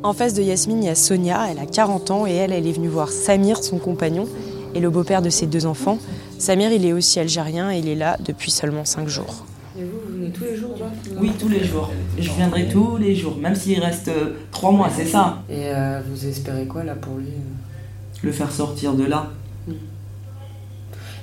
En 0.03 0.13
face 0.13 0.33
de 0.33 0.41
Yasmine, 0.41 0.83
il 0.83 0.87
y 0.87 0.89
a 0.89 0.95
Sonia, 0.95 1.47
elle 1.49 1.59
a 1.59 1.65
40 1.65 2.11
ans 2.11 2.27
et 2.27 2.31
elle, 2.31 2.51
elle 2.51 2.67
est 2.67 2.71
venue 2.71 2.87
voir 2.87 3.09
Samir, 3.09 3.63
son 3.63 3.77
compagnon, 3.77 4.27
et 4.73 4.79
le 4.79 4.89
beau-père 4.89 5.21
de 5.21 5.29
ses 5.29 5.45
deux 5.45 5.65
enfants. 5.65 5.99
Samir, 6.39 6.73
il 6.73 6.85
est 6.85 6.91
aussi 6.93 7.19
algérien 7.19 7.71
et 7.71 7.77
il 7.77 7.87
est 7.87 7.95
là 7.95 8.17
depuis 8.25 8.51
seulement 8.51 8.83
5 8.83 9.07
jours. 9.07 9.45
Et 9.81 9.83
vous, 9.83 9.97
vous 10.05 10.13
venez 10.19 10.29
tous 10.29 10.43
les 10.43 10.55
jours 10.55 10.75
là 10.79 10.85
Oui, 11.19 11.31
tous 11.39 11.49
les 11.49 11.63
jours. 11.63 11.89
Je 12.19 12.29
viendrai 12.31 12.69
tous 12.69 12.97
les 12.97 13.15
jours, 13.15 13.35
même 13.37 13.55
s'il 13.55 13.79
reste 13.79 14.09
euh, 14.09 14.35
trois 14.51 14.71
mois, 14.71 14.89
c'est 14.95 15.07
ça. 15.07 15.41
Et 15.49 15.73
euh, 15.73 16.01
vous 16.07 16.27
espérez 16.27 16.67
quoi 16.67 16.83
là 16.83 16.93
pour 16.93 17.17
lui 17.17 17.29
euh 17.29 18.21
Le 18.21 18.31
faire 18.31 18.51
sortir 18.51 18.93
de 18.93 19.05
là, 19.05 19.31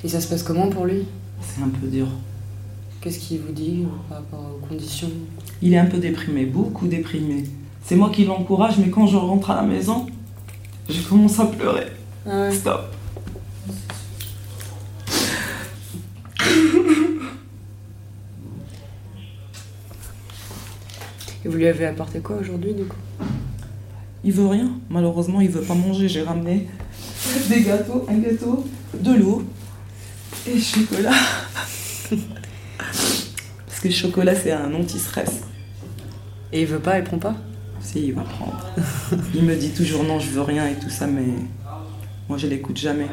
Et 0.02 0.08
ça 0.08 0.20
se 0.20 0.26
passe 0.26 0.42
comment 0.42 0.68
pour 0.68 0.86
lui? 0.86 1.04
C'est 1.40 1.62
un 1.62 1.68
peu 1.68 1.86
dur. 1.86 2.08
Qu'est-ce 3.00 3.20
qu'il 3.20 3.40
vous 3.40 3.52
dit 3.52 3.84
par 4.08 4.18
rapport 4.18 4.56
aux 4.56 4.66
conditions? 4.66 5.10
Il 5.62 5.72
est 5.72 5.78
un 5.78 5.86
peu 5.86 5.98
déprimé, 5.98 6.44
beaucoup 6.44 6.88
déprimé. 6.88 7.44
C'est 7.84 7.94
moi 7.94 8.10
qui 8.10 8.24
l'encourage, 8.24 8.78
mais 8.78 8.90
quand 8.90 9.06
je 9.06 9.16
rentre 9.16 9.52
à 9.52 9.54
la 9.54 9.62
maison, 9.62 10.06
je 10.88 11.00
commence 11.02 11.38
à 11.38 11.46
pleurer. 11.46 11.86
Ah 12.26 12.40
ouais. 12.40 12.52
Stop. 12.52 12.92
Et 21.48 21.50
vous 21.50 21.56
lui 21.56 21.66
avez 21.66 21.86
apporté 21.86 22.20
quoi 22.20 22.36
aujourd'hui 22.36 22.74
du 22.74 22.84
coup? 22.84 22.98
Il 24.22 24.32
veut 24.32 24.48
rien, 24.48 24.70
malheureusement, 24.90 25.40
il 25.40 25.48
veut 25.48 25.62
pas 25.62 25.74
manger. 25.74 26.06
J'ai 26.06 26.22
ramené 26.22 26.68
des 27.48 27.62
gâteaux, 27.62 28.04
un 28.06 28.18
gâteau, 28.18 28.66
de 28.92 29.14
l'eau 29.14 29.42
et 30.46 30.58
chocolat. 30.58 31.14
Parce 32.78 33.80
que 33.80 33.88
le 33.88 33.94
chocolat, 33.94 34.34
c'est 34.34 34.52
un 34.52 34.74
anti-stress. 34.74 35.40
Et 36.52 36.60
il 36.62 36.66
veut 36.66 36.80
pas, 36.80 36.98
il 36.98 37.04
prend 37.04 37.18
pas? 37.18 37.36
Si, 37.80 38.08
il 38.08 38.12
va 38.12 38.22
prendre. 38.22 38.66
Il 39.34 39.44
me 39.44 39.56
dit 39.56 39.70
toujours 39.70 40.04
non, 40.04 40.18
je 40.18 40.28
veux 40.28 40.42
rien 40.42 40.66
et 40.66 40.74
tout 40.74 40.90
ça, 40.90 41.06
mais 41.06 41.28
moi, 42.28 42.36
je 42.36 42.46
l'écoute 42.46 42.76
jamais. 42.76 43.06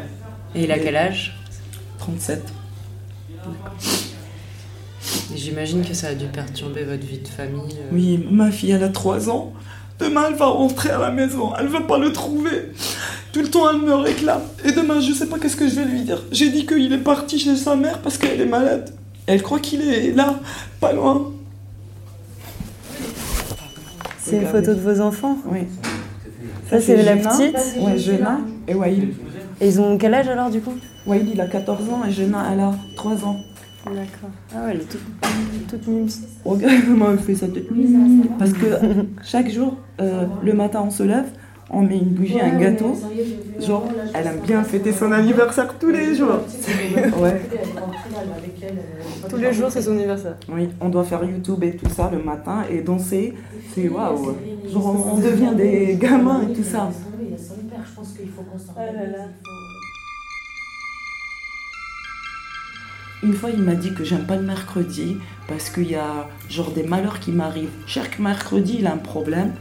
Et 0.53 0.63
il 0.63 0.71
a 0.71 0.79
quel 0.79 0.97
âge? 0.97 1.39
37. 1.99 2.43
Et 5.35 5.37
J'imagine 5.37 5.83
que 5.83 5.93
ça 5.93 6.07
a 6.07 6.13
dû 6.13 6.27
perturber 6.27 6.85
votre 6.85 7.05
vie 7.05 7.17
de 7.17 7.27
famille. 7.27 7.73
euh. 7.73 7.89
Oui, 7.91 8.25
ma 8.31 8.51
fille, 8.51 8.71
elle 8.71 8.83
a 8.83 8.89
3 8.89 9.29
ans. 9.29 9.51
Demain, 9.99 10.27
elle 10.29 10.35
va 10.35 10.45
rentrer 10.45 10.91
à 10.91 10.97
la 10.97 11.11
maison. 11.11 11.51
Elle 11.59 11.67
veut 11.67 11.85
pas 11.85 11.97
le 11.97 12.13
trouver. 12.13 12.71
Tout 13.33 13.41
le 13.41 13.49
temps, 13.49 13.69
elle 13.69 13.81
me 13.81 13.93
réclame. 13.95 14.43
Et 14.63 14.71
demain, 14.71 15.01
je 15.01 15.11
sais 15.11 15.25
pas 15.25 15.37
qu'est-ce 15.37 15.57
que 15.57 15.67
je 15.67 15.75
vais 15.75 15.83
lui 15.85 16.03
dire. 16.03 16.23
J'ai 16.31 16.49
dit 16.49 16.65
qu'il 16.65 16.91
est 16.93 16.97
parti 16.99 17.37
chez 17.37 17.57
sa 17.57 17.75
mère 17.75 17.99
parce 17.99 18.17
qu'elle 18.17 18.39
est 18.39 18.45
malade. 18.45 18.93
Elle 19.27 19.41
croit 19.41 19.59
qu'il 19.59 19.81
est 19.81 20.11
là, 20.13 20.39
pas 20.79 20.93
loin. 20.93 21.31
C'est 24.23 24.37
une 24.37 24.47
photo 24.47 24.73
de 24.73 24.79
vos 24.79 25.01
enfants? 25.01 25.37
Oui. 25.51 25.61
Ça, 26.69 26.79
c'est 26.79 27.03
la 27.03 27.17
petite? 27.17 27.57
Jenna 27.97 28.39
et 28.69 28.73
Waïl. 28.73 29.13
Et 29.59 29.67
ils 29.67 29.81
ont 29.81 29.97
quel 29.97 30.13
âge 30.13 30.29
alors 30.29 30.49
du 30.49 30.61
coup? 30.61 30.73
Waïl, 31.05 31.29
il 31.33 31.41
a 31.41 31.47
14 31.47 31.89
ans 31.89 32.03
et 32.07 32.11
Jenna, 32.11 32.45
elle 32.53 32.61
a 32.61 32.73
3 32.95 33.25
ans. 33.25 33.37
D'accord. 33.85 34.29
Ah 34.53 34.65
ouais, 34.65 34.71
elle 34.71 34.81
est 34.81 34.89
toute, 34.89 35.01
toute 35.69 35.87
mimes. 35.87 36.07
Regarde 36.43 36.81
comment 36.87 37.11
elle 37.11 37.19
fait 37.19 37.35
tête. 37.35 37.67
Parce 38.39 38.53
que 38.53 38.65
chaque 39.23 39.49
jour, 39.51 39.77
euh, 40.01 40.25
le 40.43 40.53
matin, 40.53 40.83
on 40.87 40.89
se 40.89 41.03
lève, 41.03 41.25
on 41.69 41.81
met 41.83 41.97
une 41.97 42.09
bougie, 42.09 42.41
un 42.41 42.57
gâteau. 42.57 42.95
Genre, 43.59 43.87
elle 44.13 44.25
aime 44.25 44.39
bien 44.45 44.63
fêter 44.63 44.91
son 44.91 45.11
anniversaire 45.11 45.75
tous 45.79 45.91
les 45.91 46.15
jours. 46.15 46.39
Ouais. 47.21 47.41
Tous 49.29 49.37
les 49.37 49.53
jours, 49.53 49.69
c'est 49.71 49.81
son 49.83 49.91
anniversaire. 49.91 50.37
Oui, 50.49 50.69
on 50.81 50.89
doit 50.89 51.03
faire 51.03 51.23
YouTube 51.23 51.63
et 51.63 51.75
tout 51.75 51.89
ça 51.89 52.09
le 52.11 52.23
matin 52.23 52.63
et 52.69 52.81
danser. 52.81 53.33
C'est 53.73 53.87
waouh. 53.87 54.35
Genre, 54.71 54.95
on, 55.13 55.13
on 55.13 55.17
devient 55.17 55.53
des 55.55 55.95
gamins 55.95 56.41
et 56.41 56.53
tout 56.53 56.63
ça. 56.63 56.89
Une 63.25 63.33
fois, 63.33 63.49
il 63.49 63.63
m'a 63.63 63.73
dit 63.73 63.91
que 63.91 64.03
j'aime 64.03 64.25
pas 64.27 64.35
le 64.35 64.43
mercredi 64.43 65.17
parce 65.47 65.71
qu'il 65.71 65.89
y 65.89 65.95
a 65.95 66.27
genre 66.47 66.69
des 66.69 66.83
malheurs 66.83 67.19
qui 67.19 67.31
m'arrivent. 67.31 67.71
Chaque 67.87 68.19
mercredi, 68.19 68.75
il 68.79 68.85
a 68.85 68.93
un 68.93 68.97
problème. 68.97 69.51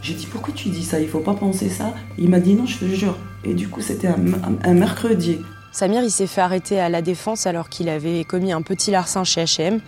J'ai 0.00 0.14
dit 0.14 0.24
pourquoi 0.26 0.54
tu 0.54 0.70
dis 0.70 0.82
ça? 0.82 0.98
Il 0.98 1.06
faut 1.06 1.20
pas 1.20 1.34
penser 1.34 1.68
ça. 1.68 1.92
Il 2.16 2.30
m'a 2.30 2.40
dit 2.40 2.54
non, 2.54 2.64
je 2.64 2.78
te 2.78 2.84
jure. 2.86 3.18
Et 3.44 3.52
du 3.52 3.68
coup, 3.68 3.82
c'était 3.82 4.06
un, 4.06 4.16
un- 4.64 4.72
mercredi. 4.72 5.40
Samir, 5.70 6.02
il 6.02 6.10
s'est 6.10 6.26
fait 6.26 6.40
arrêter 6.40 6.80
à 6.80 6.88
la 6.88 7.02
défense 7.02 7.46
alors 7.46 7.68
qu'il 7.68 7.90
avait 7.90 8.24
commis 8.24 8.52
un 8.52 8.62
petit 8.62 8.90
larcin 8.90 9.22
chez 9.22 9.44
H&M. 9.44 9.80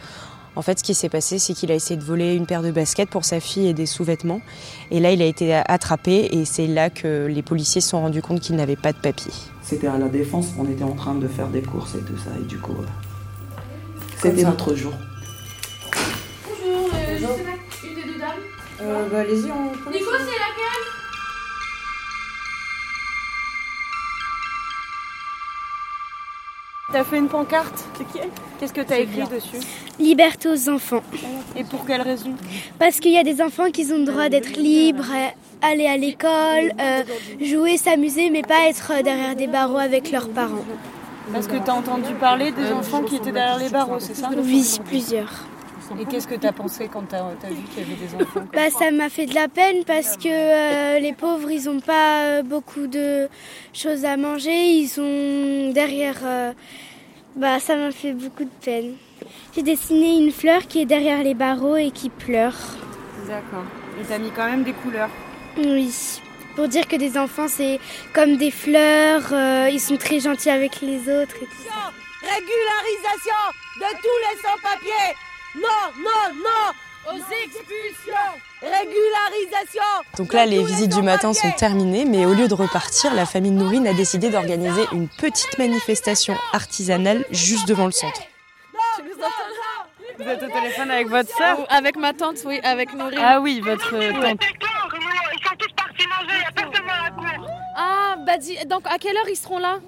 En 0.55 0.61
fait, 0.61 0.79
ce 0.81 0.85
qui 0.85 0.93
s'est 0.93 1.09
passé, 1.09 1.39
c'est 1.39 1.55
qu'il 1.55 1.73
a 1.73 1.75
essayé 1.77 1.97
de 1.99 2.05
voler 2.05 2.35
une 2.35 2.45
paire 2.45 2.63
de 2.63 2.71
baskets 2.71 3.09
pour 3.09 3.25
sa 3.25 3.41
fille 3.41 3.67
et 3.69 3.73
des 3.73 3.87
sous-vêtements. 3.87 4.43
Et 4.91 5.01
là, 5.01 5.11
il 5.13 5.23
a 5.23 5.25
été 5.25 5.55
attrapé 5.55 6.29
et 6.33 6.45
c'est 6.45 6.67
là 6.67 6.91
que 6.91 7.27
les 7.31 7.41
policiers 7.41 7.81
se 7.81 7.89
sont 7.89 8.01
rendus 8.03 8.21
compte 8.21 8.41
qu'il 8.41 8.57
n'avait 8.57 8.77
pas 8.77 8.93
de 8.93 8.99
papier. 8.99 9.33
C'était 9.71 9.87
à 9.87 9.99
la 9.99 10.09
défense, 10.09 10.53
on 10.59 10.69
était 10.69 10.83
en 10.83 10.97
train 10.97 11.15
de 11.15 11.29
faire 11.29 11.47
des 11.47 11.63
courses 11.63 11.95
et 11.95 12.01
tout 12.01 12.17
ça. 12.17 12.31
Et 12.37 12.43
du 12.43 12.59
coup, 12.59 12.73
euh, 12.73 13.61
c'était 14.21 14.43
notre 14.43 14.75
jour. 14.75 14.93
Bonjour, 16.45 16.91
euh, 16.93 17.15
je 17.15 17.21
sais 17.21 17.45
pas, 17.45 17.87
une 17.87 17.95
des 17.95 18.03
deux 18.03 18.19
dames. 18.19 18.31
Euh, 18.83 19.09
bah 19.09 19.21
allez-y, 19.21 19.49
on 19.49 19.91
Nico, 19.93 20.11
c'est 20.11 20.41
laquelle 20.41 20.60
T'as 26.93 27.05
fait 27.05 27.19
une 27.19 27.29
pancarte 27.29 27.85
Qu'est-ce 28.59 28.73
que 28.73 28.81
t'as 28.81 28.99
écrit 28.99 29.23
dessus 29.29 29.65
Liberté 29.99 30.49
aux 30.49 30.69
enfants. 30.69 31.03
Et 31.57 31.63
pour 31.65 31.87
quelle 31.87 32.03
raison 32.03 32.33
Parce 32.79 32.99
qu'il 32.99 33.13
y 33.13 33.19
a 33.19 33.23
des 33.23 33.41
enfants 33.41 33.71
qui 33.71 33.91
ont 33.93 33.99
le 33.99 34.05
droit 34.05 34.29
d'être 34.29 34.57
libres, 34.57 35.07
aller 35.63 35.87
à 35.87 35.97
l'école, 35.97 36.73
euh, 36.81 37.03
jouer, 37.41 37.77
s'amuser, 37.77 38.31
mais 38.31 38.43
pas 38.43 38.69
être 38.69 39.03
derrière 39.05 39.37
des 39.37 39.47
barreaux 39.47 39.79
avec 39.79 40.11
leurs 40.11 40.29
parents. 40.29 40.65
Parce 41.33 41.47
que 41.47 41.57
t'as 41.65 41.75
entendu 41.75 42.13
parler 42.15 42.51
des 42.51 42.73
enfants 42.73 43.03
qui 43.03 43.17
étaient 43.17 43.33
derrière 43.33 43.59
les 43.59 43.69
barreaux, 43.69 44.01
c'est 44.01 44.15
ça 44.17 44.31
Oui, 44.37 44.79
plusieurs. 44.85 45.47
Et 45.99 46.05
qu'est-ce 46.05 46.29
que 46.29 46.35
t'as 46.37 46.53
pensé 46.53 46.89
quand 46.93 47.03
t'as 47.09 47.19
as 47.25 47.51
vu 47.51 47.63
qu'il 47.75 47.83
y 47.83 47.87
avait 47.87 48.07
des 48.07 48.15
enfants 48.15 48.47
Bah, 48.53 48.71
ça 48.71 48.91
m'a 48.91 49.09
fait 49.09 49.27
de 49.27 49.35
la 49.35 49.49
peine 49.49 49.85
parce 49.85 50.17
que 50.17 50.29
euh, 50.29 50.99
les 51.01 51.13
pauvres, 51.13 51.51
ils 51.51 51.65
n'ont 51.65 51.81
pas 51.81 52.23
euh, 52.25 52.43
beaucoup 52.43 52.87
de 52.87 53.29
choses 53.73 54.05
à 54.05 54.17
manger. 54.17 54.55
Ils 54.71 54.89
sont 54.89 55.73
derrière. 55.73 56.19
euh, 56.25 56.53
bah, 57.37 57.59
ça 57.61 57.77
m'a 57.77 57.91
fait 57.91 58.13
beaucoup 58.13 58.45
de 58.45 58.51
peine. 58.65 58.95
J'ai 59.55 59.63
dessiné 59.63 60.17
une 60.19 60.31
fleur 60.33 60.67
qui 60.67 60.81
est 60.83 60.87
derrière 60.87 61.23
les 61.23 61.35
barreaux 61.35 61.77
et 61.77 61.91
qui 61.91 62.09
pleure. 62.09 62.57
D'accord. 63.27 63.65
Et 64.01 64.05
t'as 64.09 64.19
mis 64.19 64.31
quand 64.31 64.47
même 64.47 64.63
des 64.63 64.73
couleurs. 64.73 65.11
Oui. 65.59 65.93
Pour 66.57 66.69
dire 66.69 66.87
que 66.89 66.97
des 66.97 67.17
enfants, 67.19 67.47
c'est 67.49 67.79
comme 68.13 68.37
des 68.37 68.51
fleurs. 68.51 69.29
euh, 69.33 69.69
ils 69.73 69.81
sont 69.81 69.97
très 69.97 70.21
gentils 70.21 70.51
avec 70.51 70.81
les 70.81 71.01
autres 71.03 71.37
et 71.43 71.47
tout 71.47 71.63
ça. 71.69 71.93
Régularisation 72.23 73.41
de 73.81 73.87
tous 73.97 74.19
les 74.27 74.37
sans-papiers 74.43 75.15
Non, 75.57 75.93
non, 75.99 76.35
non. 76.35 76.73
Aux 77.07 77.17
expulsions. 77.17 78.13
Régularisation. 78.61 79.83
Donc 80.19 80.33
là, 80.35 80.45
les 80.47 80.63
visites 80.63 80.95
du 80.95 81.03
matin 81.03 81.33
sont 81.33 81.51
terminées, 81.53 82.05
mais 82.05 82.27
au 82.27 82.35
lieu 82.35 82.47
de 82.47 82.55
repartir, 82.55 83.15
la 83.15 83.25
famille 83.27 83.51
Nourine 83.51 83.87
a 83.87 83.95
décidé 83.95 84.29
d'organiser 84.29 84.87
une 84.93 85.09
petite 85.09 85.59
manifestation 85.59 86.37
artisanale 86.53 87.25
juste 87.31 87.67
devant 87.67 87.87
le 87.87 87.93
centre. 87.93 88.21
Vous 90.19 90.29
êtes 90.29 90.43
au 90.43 90.49
téléphone 90.49 90.91
avec 90.91 91.09
votre 91.09 91.35
sœur 91.35 91.59
Avec 91.71 91.97
ma 91.97 92.13
tante, 92.13 92.37
oui, 92.45 92.61
avec 92.63 92.93
Nourine. 92.95 93.19
Ah 93.23 93.41
oui, 93.41 93.61
votre 93.61 93.91
tante. 93.91 94.41
Ils 94.43 95.49
sont 95.49 95.57
tous 95.59 95.73
partis 95.75 96.07
manger, 96.07 96.37
il 96.39 96.47
a 96.47 96.53
personne 96.53 96.87
dans 96.87 97.03
la 97.03 97.11
cour. 97.11 97.49
Ah, 97.77 98.17
bah 98.27 98.37
dis, 98.37 98.59
donc 98.67 98.83
à 98.87 98.99
quelle 98.99 99.17
heure 99.17 99.29
ils 99.29 99.37
seront 99.37 99.59
là? 99.59 99.79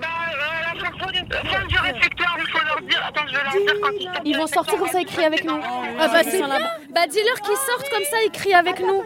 Bah, 0.00 0.08
euh, 0.32 1.66
du, 1.68 1.78
réfectoire, 1.78 2.36
il 2.38 2.46
faut 2.50 2.64
leur 2.66 2.80
dire. 2.82 3.02
Attends, 3.08 3.26
je 3.28 3.36
vais 3.36 3.42
leur 3.44 3.52
dire 3.52 3.80
quand 3.82 3.90
ils 3.98 4.04
sortent. 4.04 4.20
Ils 4.24 4.36
vont 4.36 4.46
sortir 4.46 4.78
comme 4.78 4.88
ça, 4.88 5.00
ils 5.00 5.06
crient 5.06 5.24
avec 5.24 5.44
nous. 5.44 5.58
Ah 6.00 6.08
bah 6.08 6.20
c'est 6.24 6.38
bien. 6.38 6.48
Bah 6.94 7.06
dis-leur 7.08 7.40
qu'ils 7.40 7.56
sortent 7.56 7.88
comme 7.90 8.04
ça, 8.10 8.16
ils 8.24 8.30
crient 8.32 8.54
avec 8.54 8.80
nous. 8.80 9.02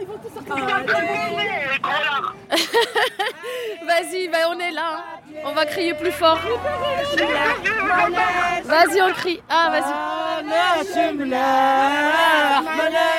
Vas-y, 3.87 4.27
bah 4.29 4.37
on 4.49 4.59
est 4.59 4.71
là. 4.71 4.97
hein. 4.97 5.03
On 5.45 5.51
va 5.53 5.65
crier 5.65 5.93
plus 5.93 6.11
fort. 6.11 6.39
Vas-y, 8.65 9.01
on 9.01 9.13
crie. 9.13 9.41
Ah, 9.49 9.69
vas-y. 9.71 9.93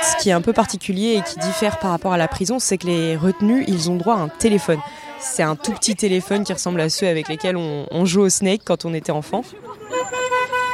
Ce 0.03 0.17
qui 0.23 0.31
est 0.31 0.33
un 0.33 0.41
peu 0.43 0.53
particulier 0.53 1.17
et 1.19 1.23
qui 1.23 1.39
diffère 1.39 1.79
par 1.79 1.91
rapport 1.93 2.12
à 2.12 2.19
la 2.19 2.29
prison, 2.29 2.59
c'est 2.59 2.79
que 2.79 2.87
les 2.87 3.17
retenus, 3.17 3.65
ils 3.69 3.91
ont 3.91 3.97
droit 3.97 4.15
à 4.15 4.19
un 4.19 4.29
téléphone. 4.29 4.81
C'est 5.21 5.43
un 5.43 5.55
tout 5.55 5.73
petit 5.73 5.97
téléphone 5.97 6.45
qui 6.45 6.53
ressemble 6.53 6.81
à 6.81 6.89
ceux 6.89 7.07
avec 7.07 7.29
lesquels 7.29 7.57
on, 7.57 8.05
joue 8.05 8.23
au 8.23 8.29
Snake 8.29 8.62
quand 8.65 8.85
on 8.85 8.95
était 8.95 9.12
enfant. 9.12 9.43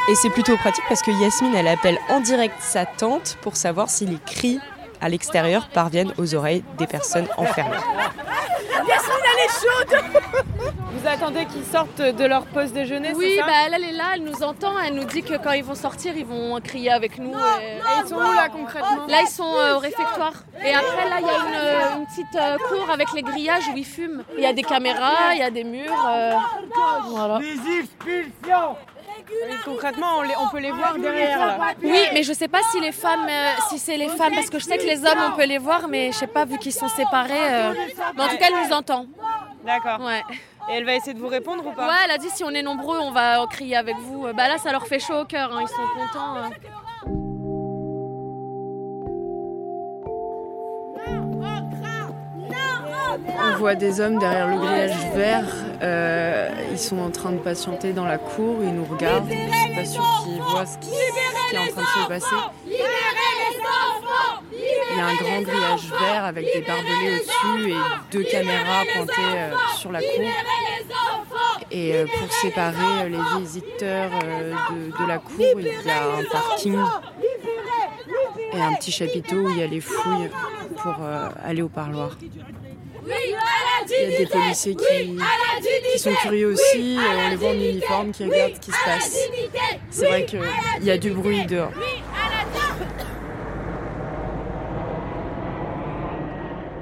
Et 0.08 0.14
c'est 0.14 0.30
plutôt 0.30 0.56
pratique 0.56 0.84
parce 0.88 1.02
que 1.02 1.10
Yasmine, 1.10 1.54
elle 1.54 1.68
appelle 1.68 1.98
en 2.08 2.20
direct 2.20 2.54
sa 2.60 2.86
tante 2.86 3.36
pour 3.42 3.56
savoir 3.56 3.90
si 3.90 4.06
les 4.06 4.18
cris 4.24 4.60
à 5.00 5.08
l'extérieur 5.08 5.68
parviennent 5.68 6.12
aux 6.16 6.34
oreilles 6.34 6.62
des 6.78 6.86
personnes 6.86 7.26
enfermées. 7.36 7.76
Est 9.46 9.60
chaude 9.60 10.02
Vous 10.92 11.06
attendez 11.08 11.44
qu'ils 11.46 11.64
sortent 11.64 12.00
de 12.00 12.24
leur 12.24 12.46
pause 12.46 12.72
déjeuner, 12.72 13.12
Oui, 13.14 13.32
c'est 13.34 13.40
ça 13.40 13.46
bah 13.46 13.52
elle, 13.66 13.74
elle 13.74 13.84
est 13.84 13.92
là, 13.92 14.04
elle 14.14 14.24
nous 14.24 14.42
entend, 14.42 14.72
elle 14.84 14.94
nous 14.94 15.04
dit 15.04 15.22
que 15.22 15.34
quand 15.36 15.52
ils 15.52 15.62
vont 15.64 15.74
sortir, 15.74 16.16
ils 16.16 16.24
vont 16.26 16.58
crier 16.60 16.90
avec 16.90 17.18
nous. 17.18 17.32
et- 17.32 17.76
Et 17.76 17.80
ils 18.02 18.08
sont 18.08 18.16
où 18.16 18.32
là 18.32 18.48
concrètement 18.48 19.06
Là, 19.06 19.18
ils 19.22 19.28
sont 19.28 19.54
euh, 19.54 19.76
au 19.76 19.78
réfectoire. 19.78 20.32
Et 20.64 20.74
après, 20.74 21.08
là, 21.08 21.16
il 21.20 21.26
y 21.26 21.30
a 21.30 21.36
une, 21.36 21.54
euh, 21.54 21.96
une 21.98 22.06
petite 22.06 22.34
euh, 22.34 22.56
cour 22.68 22.90
avec 22.90 23.12
les 23.12 23.22
grillages 23.22 23.68
où 23.72 23.76
ils 23.76 23.84
fument. 23.84 24.24
Il 24.36 24.42
y 24.42 24.46
a 24.46 24.52
des 24.52 24.62
caméras, 24.62 25.34
il 25.34 25.38
y 25.38 25.42
a 25.42 25.50
des 25.50 25.64
murs. 25.64 26.06
euh, 26.08 26.32
voilà. 27.08 27.38
Les 27.40 27.78
expulsions 27.80 28.76
Et 29.48 29.54
concrètement, 29.64 30.06
on, 30.18 30.22
les- 30.22 30.34
on 30.40 30.48
peut 30.48 30.58
les 30.60 30.70
voir 30.72 30.96
derrière 30.98 31.38
là. 31.38 31.58
Oui, 31.82 32.00
mais 32.14 32.22
je 32.22 32.32
sais 32.32 32.48
pas 32.48 32.60
si 32.70 32.80
les 32.80 32.92
femmes, 32.92 33.26
euh, 33.28 33.50
si 33.68 33.78
c'est 33.78 33.96
les 33.96 34.08
femmes, 34.08 34.32
parce 34.34 34.50
que 34.50 34.58
je 34.58 34.64
sais 34.64 34.78
que 34.78 34.84
les 34.86 35.04
hommes, 35.04 35.32
on 35.32 35.36
peut 35.36 35.44
les 35.46 35.58
voir, 35.58 35.88
mais 35.88 36.10
je 36.12 36.16
sais 36.18 36.26
pas 36.26 36.44
vu 36.44 36.58
qu'ils 36.58 36.72
sont 36.72 36.88
séparés. 36.88 37.32
euh, 37.34 37.72
Mais 38.16 38.22
en 38.24 38.28
tout 38.28 38.36
cas, 38.38 38.46
elle 38.48 38.66
nous 38.68 38.72
entend. 38.74 39.06
D'accord. 39.66 40.00
Ouais. 40.00 40.22
Et 40.70 40.74
elle 40.74 40.84
va 40.84 40.94
essayer 40.94 41.14
de 41.14 41.18
vous 41.18 41.28
répondre 41.28 41.66
ou 41.66 41.72
pas 41.72 41.88
Ouais, 41.88 41.94
elle 42.04 42.10
a 42.12 42.18
dit 42.18 42.30
si 42.30 42.42
on 42.44 42.50
est 42.50 42.62
nombreux, 42.62 42.98
on 42.98 43.10
va 43.12 43.44
crier 43.50 43.76
avec 43.76 43.96
vous. 43.98 44.22
Bah 44.34 44.48
là, 44.48 44.58
ça 44.58 44.72
leur 44.72 44.86
fait 44.86 44.98
chaud 44.98 45.20
au 45.20 45.24
cœur, 45.24 45.52
hein, 45.52 45.60
ils 45.62 45.68
sont 45.68 45.74
contents. 45.96 46.36
euh. 46.36 47.16
On 53.54 53.56
voit 53.58 53.74
des 53.74 54.00
hommes 54.00 54.18
derrière 54.18 54.48
le 54.48 54.56
grillage 54.58 54.96
vert. 55.14 55.44
euh, 55.82 56.48
ils 56.70 56.78
sont 56.78 56.98
en 56.98 57.10
train 57.10 57.32
de 57.32 57.38
patienter 57.38 57.92
dans 57.92 58.04
la 58.04 58.18
cour. 58.18 58.56
Ils 58.62 58.74
nous 58.74 58.84
regardent. 58.84 59.28
Je 59.28 59.34
suis 59.34 59.74
pas 59.74 59.84
sûre 59.84 60.24
qu'ils 60.24 60.42
voient 60.42 60.66
ce 60.66 60.78
qui, 60.78 60.88
ce 60.88 61.50
qui 61.50 61.56
est 61.56 61.58
en 61.58 61.66
train 61.72 61.82
de 61.82 61.86
se 61.86 62.08
passer. 62.08 62.36
Il 64.90 64.96
y 64.96 65.00
a 65.00 65.06
un 65.06 65.14
grand 65.14 65.42
grillage 65.42 65.90
vert 66.00 66.24
avec 66.24 66.46
des 66.52 66.62
barbelés 66.62 67.16
au-dessus 67.16 67.70
et 67.70 68.12
deux 68.12 68.24
caméras 68.24 68.84
pointées 68.94 69.12
euh, 69.18 69.50
sur 69.76 69.92
la 69.92 70.00
cour. 70.00 70.30
Et 71.70 71.94
euh, 71.94 72.06
pour 72.18 72.32
séparer 72.32 73.02
euh, 73.02 73.08
les 73.08 73.40
visiteurs 73.40 74.10
de, 74.20 75.06
la 75.06 75.18
cour, 75.18 75.44
il 75.58 75.66
y 75.66 75.90
a 75.90 76.04
un 76.18 76.24
parking 76.30 76.78
et 78.52 78.60
un 78.60 78.72
petit 78.74 78.92
chapiteau 78.92 79.36
où 79.36 79.50
il 79.50 79.58
y 79.58 79.62
a 79.62 79.66
les 79.66 79.80
fouilles 79.80 80.30
pour 80.76 80.94
aller 81.44 81.62
au 81.62 81.68
parloir. 81.68 82.16
Il 83.88 84.10
y 84.10 84.14
a 84.14 84.18
des 84.18 84.26
policiers 84.26 84.74
qui, 84.74 85.18
qui 85.92 85.98
sont 85.98 86.14
curieux 86.22 86.48
aussi, 86.48 86.98
on 86.98 87.30
les 87.30 87.36
voit 87.36 87.50
en 87.50 87.54
uniforme, 87.54 88.10
qui 88.10 88.24
regardent 88.24 88.54
ce 88.54 88.60
qui 88.60 88.72
se 88.72 88.84
passe. 88.84 89.18
C'est 89.90 90.06
vrai 90.06 90.24
qu'il 90.24 90.40
y 90.82 90.90
a 90.90 90.98
du 90.98 91.10
bruit 91.10 91.46
dehors. 91.46 91.72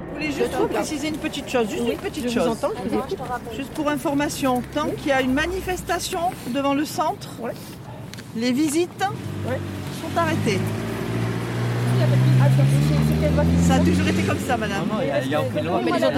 Je 0.07 0.13
voulais 0.13 0.31
juste 0.31 0.53
vous 0.55 0.67
préciser 0.85 1.07
une 1.07 1.17
petite 1.17 1.49
chose, 1.49 1.67
juste 1.67 1.87
une 1.87 1.97
petite 1.97 2.29
chose. 2.29 2.57
Juste 3.55 3.71
pour 3.71 3.89
information, 3.89 4.61
tant 4.73 4.89
qu'il 4.89 5.07
y 5.07 5.11
a 5.11 5.21
une 5.21 5.33
manifestation 5.33 6.19
devant 6.53 6.75
le 6.75 6.85
centre, 6.85 7.29
les 8.35 8.51
visites 8.51 8.99
sont 8.99 10.17
arrêtées. 10.17 10.59
Ça 13.67 13.75
a 13.75 13.79
toujours 13.79 14.07
été 14.07 14.21
comme 14.21 14.37
ça, 14.37 14.57
madame. 14.57 14.85
Non, 14.87 14.99
il 15.01 15.27
n'y 15.27 15.33
a, 15.33 15.41
aucune 15.41 15.65
loi. 15.65 15.81
Mais 15.83 15.91
les 15.91 15.99
gens 15.99 16.11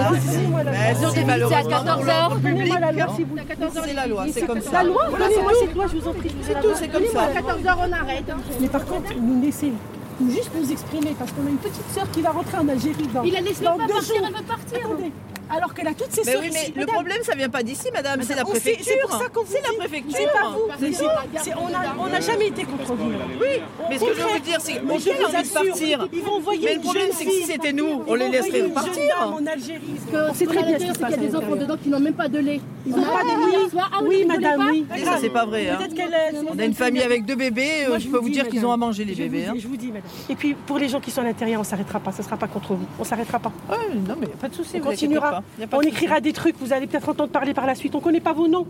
c'est 1.13 1.31
à 1.31 1.37
dans 1.37 1.49
14 1.49 1.85
l'ordre 1.85 2.09
heures. 2.09 2.35
public. 2.35 2.73
Plaît. 2.73 3.67
C'est 3.85 3.93
la 3.93 4.07
loi, 4.07 4.25
c'est 4.33 4.45
comme 4.45 4.61
ça. 4.61 4.71
La 4.73 4.83
loi, 4.83 5.07
donnez-moi 5.11 5.51
c'est 5.53 5.65
cette 5.65 5.75
loi, 5.75 5.85
je 5.89 5.97
vous 5.97 6.07
en 6.09 6.13
prie. 6.13 6.31
C'est 6.41 6.61
tout, 6.61 6.73
c'est 6.75 6.89
comme 6.89 7.05
ça. 7.05 7.21
À 7.21 7.29
14h, 7.29 7.75
on 7.87 7.91
arrête. 7.93 8.25
Mais 8.59 8.67
par 8.67 8.85
contre, 8.85 9.13
nous 9.15 9.41
laissez 9.41 9.71
nous 10.19 10.31
juste 10.31 10.51
nous 10.55 10.71
exprimer 10.71 11.15
parce 11.17 11.31
qu'on 11.31 11.45
a 11.45 11.49
une 11.49 11.57
petite 11.57 11.89
sœur 11.93 12.09
qui 12.11 12.21
va 12.21 12.31
rentrer 12.31 12.57
en 12.57 12.67
Algérie 12.67 13.07
dans. 13.13 13.23
Il 13.23 13.33
la 13.33 13.41
laisse 13.41 13.59
pas 13.59 13.73
deux 13.73 13.93
partir, 13.93 14.15
jours. 14.15 14.25
elle 14.27 14.33
veut 14.35 14.43
partir. 14.43 14.77
Attendez. 14.85 15.11
Alors 15.49 15.73
qu'elle 15.73 15.87
a 15.87 15.93
toutes 15.93 16.11
ses 16.11 16.23
Mais 16.25 16.31
sœurs 16.33 16.41
oui, 16.41 16.49
mais 16.51 16.59
ici, 16.59 16.71
le 16.75 16.79
madame. 16.81 16.95
problème, 16.95 17.17
ça 17.23 17.33
vient 17.35 17.49
pas 17.49 17.63
d'ici, 17.63 17.87
madame, 17.93 18.21
c'est 18.21 18.35
la 18.35 18.43
préfecture. 18.43 18.85
C'est 18.85 18.99
pour 19.01 19.11
ça 19.11 19.29
qu'on 19.29 19.43
vous 19.43 19.51
C'est 19.51 19.61
la 19.61 19.77
préfecture. 19.77 20.17
C'est 20.17 20.25
pas 20.39 20.49
vous. 20.49 20.59
C'est 20.77 20.81
Mais 20.89 20.93
c'est- 20.93 21.43
c'est- 21.43 21.53
On 21.99 22.07
n'a 22.09 22.19
jamais 22.19 22.47
été 22.47 22.63
contre 22.65 22.93
vous. 22.95 23.05
Oui, 23.09 23.61
mais 23.89 23.97
ce 23.97 24.03
que 24.03 24.13
je 24.13 24.21
veux 24.21 24.27
vous 24.33 24.39
dire, 24.39 24.57
c'est 24.59 24.73
père 24.73 24.81
vous 24.83 24.91
a 24.91 24.97
envie 24.97 25.31
de 25.31 25.37
assure, 25.37 25.53
partir. 25.53 26.07
Ils 26.11 26.21
vont 26.21 26.33
envoyer 26.33 26.65
Mais 26.65 26.75
le 26.75 26.81
problème, 26.81 27.09
c'est 27.13 27.25
que 27.25 27.31
si 27.31 27.43
c'était 27.43 27.71
nous, 27.73 28.03
on 28.07 28.15
les 28.15 28.27
laisserait 28.29 28.63
en 28.63 29.45
Algérie. 29.47 29.81
On 30.13 30.33
sait 30.33 30.45
très 30.45 30.63
bien 30.63 30.79
ce 30.79 30.83
qui 30.85 30.93
se 30.93 30.99
passe 30.99 31.13
qu'il 31.13 31.23
y 31.23 31.25
a 31.27 31.29
des 31.29 31.35
enfants 31.35 31.55
dedans 31.55 31.77
qui 31.81 31.89
n'ont 31.89 31.99
même 31.99 32.13
pas 32.13 32.27
de 32.27 32.39
lait. 32.39 32.59
Ils 32.87 32.95
n'ont 32.95 33.01
pas 33.03 33.23
de 33.23 33.43
oui, 33.43 33.79
Ah 33.91 33.99
oui, 34.03 34.25
madame, 34.25 34.69
oui. 34.71 34.85
Ça, 35.03 35.17
c'est 35.19 35.29
pas 35.29 35.45
vrai. 35.45 35.69
hein. 35.69 35.79
Est- 35.81 36.35
On 36.51 36.57
a 36.57 36.63
une 36.65 36.73
famille 36.73 37.01
avec 37.01 37.25
deux 37.25 37.35
bébés, 37.35 37.83
euh, 37.85 37.89
Moi, 37.89 37.97
je 37.99 38.07
peux 38.07 38.17
vous 38.17 38.25
dis, 38.29 38.31
dire 38.35 38.47
qu'ils 38.47 38.65
ont 38.65 38.71
à 38.71 38.77
manger 38.77 39.03
les 39.03 39.13
Je 39.13 39.23
vous 39.23 39.29
bébés. 39.29 39.43
dis, 39.43 39.49
hein. 39.49 39.53
Je 39.59 39.67
vous 39.67 39.77
dis, 39.77 39.87
madame. 39.87 40.03
Et 40.29 40.35
puis, 40.35 40.53
pour 40.53 40.77
les 40.77 40.87
gens 40.87 40.99
qui 41.01 41.11
sont 41.11 41.21
à 41.21 41.25
l'intérieur, 41.25 41.59
on 41.61 41.63
s'arrêtera 41.65 41.99
pas. 41.99 42.11
Ça 42.11 42.23
sera 42.23 42.37
pas 42.37 42.47
contre 42.47 42.73
vous. 42.75 42.85
On 42.99 43.03
s'arrêtera 43.03 43.39
pas. 43.39 43.51
Ouais, 43.69 43.75
non, 44.07 44.15
mais 44.19 44.27
pas 44.27 44.47
de 44.49 44.55
souci. 44.55 44.77
On 44.77 44.85
continuera. 44.85 45.43
On 45.73 45.79
de 45.81 45.85
écrira 45.87 46.19
des 46.21 46.33
trucs. 46.33 46.55
Vous 46.59 46.71
allez 46.73 46.87
peut-être 46.87 47.09
entendre 47.09 47.29
parler 47.31 47.53
par 47.53 47.65
la 47.65 47.75
suite. 47.75 47.93
On 47.95 47.99
connaît 47.99 48.19
pas 48.21 48.33
vos 48.33 48.47
noms. 48.47 48.65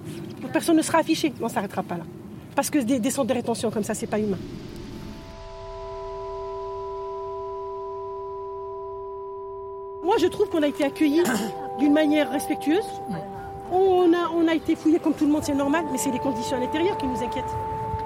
Personne 0.52 0.78
ne 0.78 0.82
sera 0.82 1.00
affiché. 1.00 1.32
On 1.42 1.48
s'arrêtera 1.50 1.84
pas 1.84 1.96
là. 1.98 2.04
Parce 2.56 2.70
que 2.72 2.80
des, 2.80 3.00
des 3.00 3.12
centres 3.12 3.28
de 3.28 3.34
rétention 3.34 3.70
comme 3.70 3.84
ça, 3.84 3.94
c'est 3.94 4.08
pas 4.08 4.20
humain. 4.20 4.38
Moi, 10.04 10.16
je 10.20 10.28
trouve 10.28 10.50
qu'on 10.50 10.64
a 10.64 10.68
été 10.68 10.84
accueillis 10.86 11.24
d'une 11.80 11.94
manière 11.94 12.32
respectueuse. 12.32 12.86
On 13.72 14.14
a, 14.14 14.30
on 14.36 14.48
a 14.48 14.54
été 14.56 14.76
fouillés 14.76 15.00
comme 15.00 15.14
tout 15.14 15.26
le 15.26 15.32
monde, 15.32 15.44
c'est 15.44 15.54
normal, 15.56 15.86
mais 15.92 15.98
c'est 15.98 16.12
les 16.12 16.20
conditions 16.20 16.58
à 16.58 16.60
l'intérieur 16.60 16.98
qui 16.98 17.06
nous 17.08 17.22
inquiètent. 17.22 17.44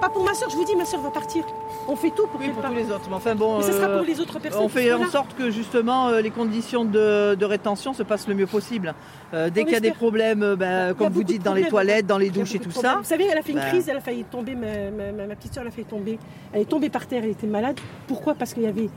Pas 0.00 0.08
pour 0.08 0.24
ma 0.24 0.34
soeur, 0.34 0.50
je 0.50 0.56
vous 0.56 0.64
dis, 0.64 0.74
ma 0.74 0.84
soeur 0.84 1.00
va 1.00 1.10
partir. 1.10 1.44
On 1.86 1.94
fait 1.94 2.10
tout 2.10 2.26
pour 2.26 2.40
Oui, 2.40 2.46
qu'elle 2.46 2.54
pour 2.54 2.62
parte. 2.62 2.74
tous 2.74 2.80
les 2.80 2.90
autres. 2.90 3.04
Mais 3.08 3.14
enfin 3.14 3.36
bon, 3.36 3.58
Mais 3.58 3.62
ce 3.64 3.70
sera 3.72 3.86
euh, 3.86 3.98
pour 3.98 4.06
les 4.06 4.18
autres 4.18 4.40
personnes 4.40 4.62
On 4.64 4.68
fait 4.68 4.92
en 4.92 5.04
sorte 5.08 5.36
que 5.36 5.48
justement 5.50 6.08
euh, 6.08 6.20
les 6.20 6.30
conditions 6.30 6.84
de, 6.84 7.36
de 7.36 7.44
rétention 7.44 7.94
se 7.94 8.02
passent 8.02 8.26
le 8.26 8.34
mieux 8.34 8.48
possible. 8.48 8.94
Euh, 9.32 9.48
dès 9.48 9.62
qu'il 9.62 9.74
y 9.74 9.76
a 9.76 9.80
des 9.80 9.92
problèmes, 9.92 10.42
a 10.60 10.92
comme 10.94 11.12
vous 11.12 11.22
dites, 11.22 11.44
dans 11.44 11.54
les 11.54 11.68
toilettes, 11.68 12.06
dans 12.06 12.18
les 12.18 12.30
douches 12.30 12.56
et 12.56 12.58
tout 12.58 12.72
ça. 12.72 12.96
Vous 12.98 13.04
savez, 13.04 13.28
elle 13.30 13.38
a 13.38 13.42
fait 13.42 13.52
une 13.52 13.58
bah, 13.58 13.68
crise, 13.68 13.88
elle 13.88 13.96
a 13.96 14.00
failli 14.00 14.24
tomber, 14.24 14.56
ma, 14.56 14.66
ma- 14.90 15.12
ma- 15.12 15.26
ma 15.28 15.36
petite 15.36 15.54
soeur, 15.54 15.62
elle 15.62 15.68
a 15.68 15.72
failli 15.72 15.86
tomber. 15.86 16.18
Elle 16.52 16.62
est 16.62 16.68
tombée 16.68 16.90
par 16.90 17.06
terre, 17.06 17.22
elle 17.22 17.30
était 17.30 17.46
malade. 17.46 17.78
Pourquoi? 18.08 18.34
Parce 18.34 18.54
qu'il 18.54 18.64
y 18.64 18.66
avait. 18.66 18.90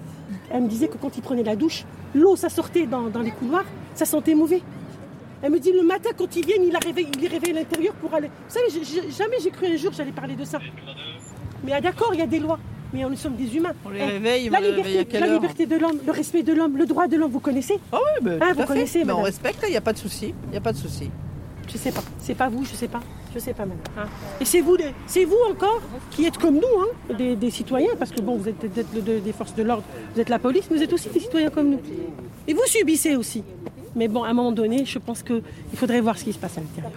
Elle 0.49 0.63
me 0.63 0.67
disait 0.67 0.87
que 0.87 0.97
quand 0.97 1.15
il 1.15 1.21
prenait 1.21 1.43
la 1.43 1.55
douche, 1.55 1.85
l'eau, 2.15 2.35
ça 2.35 2.49
sortait 2.49 2.87
dans, 2.87 3.03
dans 3.03 3.21
les 3.21 3.29
couloirs, 3.31 3.65
ça 3.93 4.05
sentait 4.05 4.33
mauvais. 4.33 4.63
Elle 5.43 5.51
me 5.51 5.59
dit 5.59 5.71
le 5.71 5.83
matin, 5.83 6.09
quand 6.17 6.35
ils 6.35 6.45
viennent, 6.45 6.63
il, 6.63 6.75
a 6.75 6.79
réveillé, 6.79 7.09
il 7.21 7.25
à 7.27 7.53
l'intérieur 7.59 7.93
pour 7.95 8.13
aller. 8.13 8.27
Vous 8.27 8.53
savez, 8.53 9.11
jamais 9.11 9.37
j'ai 9.43 9.51
cru 9.51 9.67
un 9.67 9.77
jour 9.77 9.91
que 9.91 9.97
j'allais 9.97 10.11
parler 10.11 10.35
de 10.35 10.45
ça. 10.45 10.59
Mais 11.63 11.73
ah, 11.73 11.81
d'accord, 11.81 12.11
il 12.13 12.19
y 12.19 12.23
a 12.23 12.27
des 12.27 12.39
lois. 12.39 12.59
Mais 12.93 13.03
nous 13.03 13.15
sommes 13.15 13.35
des 13.35 13.53
humains. 13.55 13.73
On 13.85 13.89
les 13.89 13.99
Eh, 13.99 14.05
réveille, 14.05 14.49
la 14.49 14.59
on 14.59 14.61
les 14.61 14.69
réveille 14.69 14.97
à 14.97 14.99
liberté, 15.01 15.19
la 15.19 15.27
liberté 15.27 15.65
de 15.65 15.75
l'homme, 15.75 15.99
le 16.05 16.11
respect 16.11 16.43
de 16.43 16.53
l'homme, 16.53 16.77
le 16.77 16.85
droit 16.85 17.07
de 17.07 17.17
l'homme, 17.17 17.31
vous 17.31 17.39
connaissez 17.41 17.77
Ah 17.91 17.97
oui, 17.97 18.23
bah, 18.23 18.31
Ah, 18.41 18.53
vous 18.53 18.61
fait. 18.61 18.67
connaissez, 18.67 19.03
Mais 19.03 19.11
on 19.11 19.21
respecte, 19.23 19.59
il 19.67 19.71
n'y 19.71 19.75
a 19.77 19.81
pas 19.81 19.91
de 19.93 19.97
souci. 19.97 20.33
Il 20.45 20.51
n'y 20.51 20.57
a 20.57 20.61
pas 20.61 20.71
de 20.71 20.77
souci. 20.77 21.09
Je 21.67 21.77
sais 21.77 21.91
pas. 21.91 22.03
C'est 22.19 22.35
pas 22.35 22.47
vous, 22.47 22.63
je 22.63 22.73
sais 22.75 22.87
pas. 22.87 23.01
Je 23.33 23.39
sais 23.39 23.53
pas, 23.53 23.65
madame. 23.65 23.81
hein. 23.97 24.05
Et 24.39 24.45
c'est 24.45 24.61
vous, 24.61 24.77
c'est 25.07 25.25
vous 25.25 25.35
encore 25.51 25.81
qui 26.11 26.25
êtes 26.25 26.37
comme 26.37 26.55
nous, 26.55 26.61
hein, 26.79 27.13
des, 27.17 27.35
des 27.35 27.49
citoyens, 27.49 27.95
parce 27.99 28.11
que 28.11 28.21
bon, 28.21 28.37
vous 28.37 28.47
êtes 28.47 28.63
le- 28.93 29.19
des 29.19 29.33
forces 29.33 29.55
de 29.55 29.63
l'ordre, 29.63 29.83
vous 30.13 30.21
êtes 30.21 30.29
la 30.29 30.39
police, 30.39 30.65
mais 30.71 30.77
vous 30.77 30.83
êtes 30.83 30.93
aussi 30.93 31.09
des 31.09 31.19
citoyens 31.19 31.49
comme 31.49 31.71
nous. 31.71 31.81
Et 32.47 32.53
vous 32.53 32.61
subissez 32.65 33.15
aussi. 33.17 33.43
Mais 33.95 34.07
bon, 34.07 34.23
à 34.23 34.29
un 34.29 34.33
moment 34.33 34.51
donné, 34.51 34.85
je 34.85 34.99
pense 34.99 35.23
qu'il 35.23 35.41
faudrait 35.75 36.01
voir 36.01 36.17
ce 36.17 36.23
qui 36.23 36.33
se 36.33 36.37
passe 36.39 36.57
à 36.57 36.61
l'intérieur. 36.61 36.91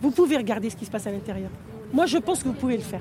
Vous 0.00 0.10
pouvez 0.10 0.36
regarder 0.36 0.70
ce 0.70 0.76
qui 0.76 0.84
se 0.84 0.90
passe 0.90 1.06
à 1.06 1.10
l'intérieur. 1.10 1.50
Moi, 1.92 2.06
je 2.06 2.18
pense 2.18 2.42
que 2.42 2.48
vous 2.48 2.54
pouvez 2.54 2.76
le 2.76 2.82
faire. 2.82 3.00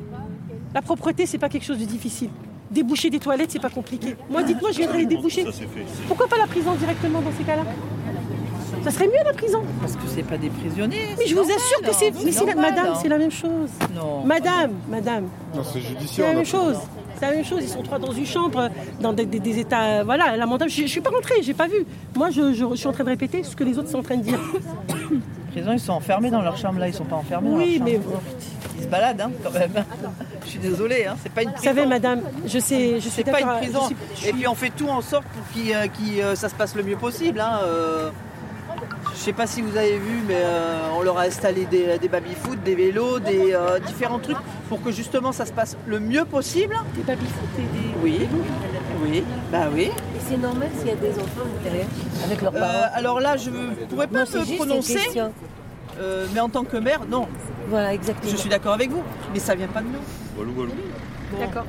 La 0.73 0.81
propreté, 0.81 1.25
c'est 1.25 1.37
pas 1.37 1.49
quelque 1.49 1.65
chose 1.65 1.79
de 1.79 1.85
difficile. 1.85 2.29
Déboucher 2.71 3.09
des 3.09 3.19
toilettes, 3.19 3.51
c'est 3.51 3.59
pas 3.59 3.69
compliqué. 3.69 4.15
Moi, 4.29 4.43
dites-moi, 4.43 4.71
je 4.71 4.77
viendrai 4.79 4.99
les 4.99 5.05
déboucher. 5.05 5.45
Pourquoi 6.07 6.27
pas 6.27 6.37
la 6.37 6.47
prison 6.47 6.73
directement 6.75 7.21
dans 7.21 7.31
ces 7.37 7.43
cas-là? 7.43 7.63
Ça 8.83 8.91
serait 8.91 9.07
mieux 9.07 9.23
la 9.23 9.33
prison. 9.33 9.61
Parce 9.79 9.95
que 9.95 10.01
c'est 10.07 10.23
pas 10.23 10.37
des 10.37 10.49
prisonniers. 10.49 11.15
Mais 11.17 11.27
je 11.27 11.35
vous 11.35 11.41
assure 11.41 11.81
que 11.83 11.93
c'est. 11.93 12.11
Mais 12.25 12.31
c'est 12.31 12.45
la, 12.45 12.55
madame, 12.55 12.87
hein. 12.87 12.99
c'est 13.01 13.07
la 13.07 13.17
même 13.17 13.31
chose. 13.31 13.69
Non. 13.95 14.23
Madame, 14.25 14.71
madame. 14.89 15.27
Non, 15.55 15.63
c'est 15.63 15.79
C'est 15.79 15.87
judiciaire. 15.87 16.25
la 16.25 16.31
on 16.31 16.33
a 16.33 16.37
même 16.37 16.45
chose. 16.45 16.77
La 17.23 17.31
même 17.31 17.45
chose. 17.45 17.59
Ils 17.63 17.69
sont 17.69 17.81
trois 17.83 17.99
dans 17.99 18.11
une 18.11 18.25
chambre, 18.25 18.69
dans 18.99 19.13
des, 19.13 19.25
des- 19.25 19.39
des 19.39 19.59
états. 19.59 19.83
euh, 19.99 20.03
Voilà, 20.03 20.35
lamentables. 20.35 20.69
Je, 20.69 20.81
je 20.81 20.87
suis 20.87 21.01
pas 21.01 21.09
rentrée, 21.09 21.41
j'ai 21.41 21.53
pas 21.53 21.67
vu. 21.67 21.85
Moi, 22.15 22.29
je, 22.31 22.53
je- 22.53 22.65
je 22.71 22.75
suis 22.75 22.87
en 22.87 22.91
train 22.91 23.03
de 23.03 23.09
répéter 23.09 23.43
ce 23.43 23.55
que 23.55 23.63
les 23.63 23.77
autres 23.77 23.89
sont 23.89 23.99
en 23.99 24.03
train 24.03 24.17
de 24.17 24.23
dire. 24.23 24.39
Ils 25.55 25.79
sont 25.79 25.93
enfermés 25.93 26.31
dans 26.31 26.41
leur 26.41 26.57
chambre 26.57 26.79
là, 26.79 26.87
ils 26.87 26.93
sont 26.95 27.03
pas 27.05 27.15
enfermés 27.15 27.47
dans 27.51 27.55
Oui, 27.57 27.79
mais. 27.83 27.99
Ils 28.77 28.83
se 28.85 28.87
baladent 28.87 29.21
hein, 29.21 29.31
quand 29.43 29.51
même. 29.51 29.71
Je 30.43 30.49
suis 30.49 30.57
désolée, 30.59 31.05
hein, 31.05 31.15
c'est 31.21 31.31
pas 31.31 31.43
une 31.43 31.49
Vous 31.49 31.53
prison. 31.55 31.69
savez, 31.75 31.85
madame, 31.85 32.21
je 32.47 32.57
sais. 32.57 32.95
Je 32.95 32.99
suis 33.01 33.11
C'est 33.11 33.23
pas 33.31 33.39
une 33.39 33.47
prison. 33.59 33.81
suis- 34.15 34.29
Et 34.29 34.33
puis 34.33 34.47
on 34.47 34.55
fait 34.55 34.71
tout 34.75 34.89
en 34.89 35.01
sorte 35.01 35.25
pour 35.25 35.43
que 35.53 36.35
ça 36.35 36.49
se 36.49 36.55
passe 36.55 36.75
le 36.75 36.81
mieux 36.81 36.95
possible. 36.97 37.39
Hein. 37.39 37.59
euh. 37.63 38.09
Je 39.13 39.19
sais 39.19 39.33
pas 39.33 39.47
si 39.47 39.61
vous 39.61 39.75
avez 39.77 39.97
vu, 39.97 40.21
mais 40.27 40.35
euh, 40.37 40.89
on 40.97 41.01
leur 41.01 41.17
a 41.17 41.23
installé 41.23 41.65
des, 41.65 41.97
des 41.99 42.07
baby-foot, 42.07 42.61
des 42.63 42.75
vélos, 42.75 43.19
des 43.19 43.53
euh, 43.53 43.79
différents 43.79 44.19
trucs 44.19 44.37
pour 44.69 44.81
que 44.81 44.91
justement 44.91 45.31
ça 45.31 45.45
se 45.45 45.51
passe 45.53 45.77
le 45.85 45.99
mieux 45.99 46.25
possible. 46.25 46.75
Des 46.95 47.03
baby-foot 47.03 47.49
et 47.57 47.61
des. 47.61 47.93
Oui. 48.03 48.27
Oui, 49.01 49.23
bah 49.51 49.67
oui. 49.73 49.83
Et 49.85 49.91
c'est 50.27 50.37
normal 50.37 50.69
s'il 50.77 50.87
y 50.87 50.91
a 50.91 50.95
des 50.95 51.11
enfants 51.11 51.47
derrière, 51.63 51.85
avec 52.25 52.41
leurs 52.41 52.55
Euh, 52.55 52.59
parents. 52.59 52.91
alors 52.95 53.19
là, 53.19 53.35
je 53.37 53.49
ne 53.49 53.73
pourrais 53.89 54.07
pas 54.07 54.19
Non, 54.25 54.25
me 54.41 54.55
prononcer, 54.57 54.99
euh, 55.99 56.25
mais 56.33 56.39
en 56.39 56.49
tant 56.49 56.63
que 56.63 56.77
mère, 56.77 57.01
non. 57.09 57.27
Voilà, 57.67 57.93
exactement. 57.93 58.31
Je 58.31 58.37
suis 58.37 58.49
d'accord 58.49 58.73
avec 58.73 58.89
vous, 58.91 59.03
mais 59.33 59.39
ça 59.39 59.55
vient 59.55 59.67
pas 59.67 59.81
de 59.81 59.87
nous. 59.87 60.39
Walou, 60.39 60.53
walou. 60.59 60.71
D'accord. 61.39 61.65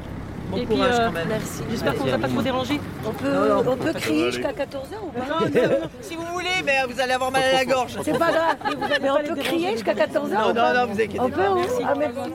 Bon 0.51 0.57
Et 0.59 0.67
puis, 0.67 0.75
courage 0.77 0.95
euh, 0.99 1.07
quand 1.07 1.13
même. 1.13 1.29
Merci. 1.29 1.63
J'espère 1.71 1.95
qu'on 1.97 2.05
ne 2.05 2.11
va 2.11 2.19
pas 2.19 2.29
trop 2.29 2.43
déranger. 2.43 2.81
On 3.07 3.11
peut, 3.13 3.33
Non, 3.33 3.63
non, 3.65 3.73
on 3.73 3.77
peut 3.77 3.93
crier 3.95 4.31
jusqu'à 4.31 4.53
14h 4.53 4.95
ou 5.03 5.11
pas 5.11 5.21
Non, 5.21 5.41
non, 5.41 5.69
non, 5.81 5.91
si 6.01 6.17
vous 6.17 6.27
voulez, 6.27 6.63
mais 6.65 6.85
vous 6.89 7.01
allez 7.01 7.13
avoir 7.13 7.31
mal 7.31 7.43
à 7.43 7.53
la 7.53 7.65
gorge. 7.65 7.97
C'est 8.03 8.19
pas 8.19 8.31
grave. 8.31 8.57
Mais 9.01 9.09
vous 9.09 9.15
on 9.15 9.25
peut 9.35 9.41
crier 9.41 9.71
jusqu'à 9.73 9.95
14h 9.95 10.29
Non, 10.29 10.53
non, 10.55 10.75
non, 10.75 10.87
vous 10.87 11.01
inquiétez 11.01 11.21
On 11.21 11.31
pas. 11.31 11.37
peut, 11.37 11.43
hein 11.43 11.55
Merci. 11.57 11.83
Ah, 11.87 11.95
merci. 11.97 12.33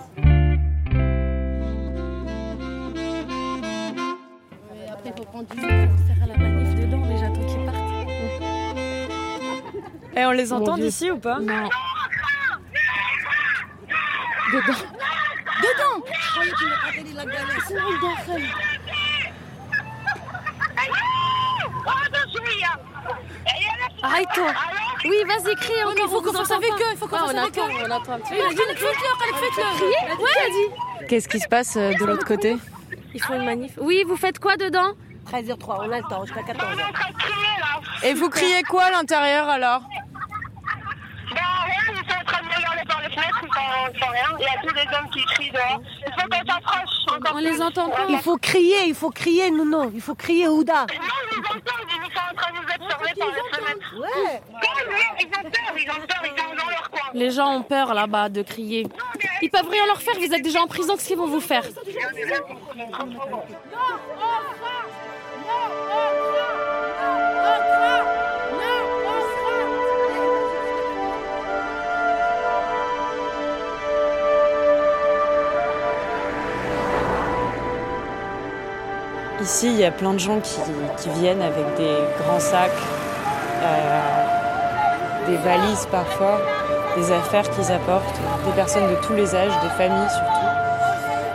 Après, 4.91 5.09
il 5.09 5.13
faut 5.17 5.23
prendre 5.25 5.47
du 5.49 5.55
temps 5.61 5.67
pour 5.67 5.99
faire 6.07 6.27
la 6.27 6.37
manif 6.37 6.75
dedans, 6.75 7.05
déjà, 7.07 7.27
tant 7.27 7.45
qu'ils 7.45 7.65
partent. 7.65 7.77
Et 10.17 10.25
on 10.25 10.31
les 10.31 10.51
entend 10.51 10.77
d'ici 10.77 11.11
ou 11.11 11.17
pas 11.17 11.39
Non. 11.39 11.69
Dedans. 14.51 14.79
Dedans 15.61 16.05
Qu'il 16.41 16.67
avait 16.89 17.03
dit 17.03 17.13
la 17.13 17.25
galère. 17.25 17.63
C'est 17.67 17.73
une 17.73 17.99
d'enfant. 17.99 18.37
Arrête-toi. 24.01 24.51
Oui, 25.05 25.15
vas-y, 25.27 25.55
crie 25.55 25.73
encore. 25.83 25.93
mais 25.95 26.01
il 26.03 26.09
faut 26.09 26.17
on 26.17 26.21
qu'on 26.21 26.31
vous 26.31 26.37
fasse 26.37 26.51
entend 26.51 26.57
avec 26.57 26.69
pas. 26.69 26.75
eux, 26.77 26.91
il 26.93 26.97
faut 26.97 27.07
qu'on 27.07 27.15
Ah, 27.15 27.19
fasse 27.19 27.33
on 27.33 27.37
avec 27.37 27.57
entend, 27.57 27.67
eux. 27.69 27.83
on 27.87 27.91
entend 27.91 28.11
un 28.13 28.19
petit 28.19 28.33
dit, 28.33 28.39
faites-le, 28.39 28.75
faites-le. 29.35 30.23
Ouais. 30.23 31.07
Qu'est-ce 31.07 31.27
qui 31.27 31.39
se 31.39 31.47
passe 31.47 31.75
euh, 31.77 31.93
de 31.93 32.05
l'autre 32.05 32.25
côté 32.25 32.57
Ils 33.13 33.21
font 33.21 33.35
une 33.35 33.45
manif. 33.45 33.73
Oui, 33.77 34.03
vous 34.07 34.15
faites 34.17 34.39
quoi 34.39 34.55
dedans 34.57 34.93
13h03, 35.31 35.77
on 35.87 35.91
a 35.91 35.97
le 35.97 36.03
temps, 36.09 36.25
jusqu'à 36.25 36.41
14h. 36.41 38.03
Et 38.03 38.13
vous 38.13 38.29
criez 38.29 38.63
quoi 38.63 38.83
à 38.85 38.91
l'intérieur 38.91 39.47
alors 39.49 39.81
Bah 41.31 41.41
rien, 41.65 41.93
ils 41.93 42.11
sont 42.11 42.19
en 42.19 42.23
train 42.23 42.41
de 42.41 42.47
regarder 43.19 43.47
par 43.49 43.67
les 43.69 43.91
fenêtres, 43.91 43.93
ils 43.99 43.99
font, 43.99 44.05
font 44.05 44.11
rien. 44.11 44.37
Il 44.39 44.43
y 44.43 44.47
a 44.47 44.61
tous 44.61 44.75
les 44.75 44.97
hommes 44.97 45.09
qui 45.11 45.23
crient 45.25 45.51
dehors. 45.51 45.81
Il 46.05 46.13
faut 46.13 46.27
qu'on 46.29 46.45
s'approche 46.53 46.95
encore 47.07 47.31
On 47.31 47.35
plus. 47.37 47.43
les 47.51 47.61
entend 47.61 47.89
pas. 47.89 48.05
Il 48.09 48.17
faut 48.19 48.37
crier, 48.37 48.85
il 48.87 48.95
faut 48.95 49.09
crier, 49.09 49.51
non, 49.51 49.65
non, 49.65 49.91
il 49.93 50.01
faut 50.01 50.15
crier 50.15 50.47
Ouda. 50.47 50.85
Non, 50.87 50.95
ils 51.31 51.37
nous 51.37 51.43
entendent, 51.45 51.61
ils 51.89 52.13
sont 52.13 52.19
en 52.31 52.35
train 52.35 52.51
de 52.51 52.57
nous 52.57 52.63
observer 52.63 53.13
par 53.19 53.27
les 53.29 53.57
fenêtres. 53.57 53.95
Ouais. 53.99 54.41
Non, 54.51 54.59
non, 54.59 54.97
ils 55.19 55.27
ont 55.27 55.49
peur, 55.49 55.75
ils 55.77 55.89
ont 55.89 55.93
peur, 56.07 56.21
ils 56.23 56.41
sont 56.41 56.55
dans 56.55 56.69
leur 56.69 56.89
coin. 56.89 57.09
Les 57.13 57.31
gens 57.31 57.53
ont 57.55 57.63
peur 57.63 57.93
là-bas 57.93 58.29
de 58.29 58.41
crier. 58.41 58.87
Ils 59.41 59.49
peuvent 59.49 59.69
rien 59.69 59.85
leur 59.87 60.01
faire, 60.01 60.15
vous 60.15 60.33
êtes 60.33 60.43
déjà 60.43 60.61
en 60.61 60.67
prison, 60.67 60.95
qu'est-ce 60.95 61.07
qu'ils 61.07 61.17
vont 61.17 61.27
vous 61.27 61.39
faire? 61.41 61.63
Ici, 79.41 79.67
il 79.67 79.79
y 79.79 79.85
a 79.85 79.91
plein 79.91 80.13
de 80.13 80.19
gens 80.19 80.39
qui, 80.41 80.59
qui 80.97 81.09
viennent 81.19 81.41
avec 81.41 81.75
des 81.77 81.95
grands 82.23 82.39
sacs, 82.39 82.71
euh, 83.63 83.99
des 85.27 85.37
valises 85.37 85.87
parfois, 85.89 86.39
des 86.97 87.11
affaires 87.11 87.49
qu'ils 87.49 87.71
apportent, 87.71 88.19
des 88.45 88.51
personnes 88.51 88.89
de 88.89 88.95
tous 88.95 89.13
les 89.13 89.33
âges, 89.35 89.53
des 89.63 89.69
familles 89.77 90.09
surtout. 90.09 90.45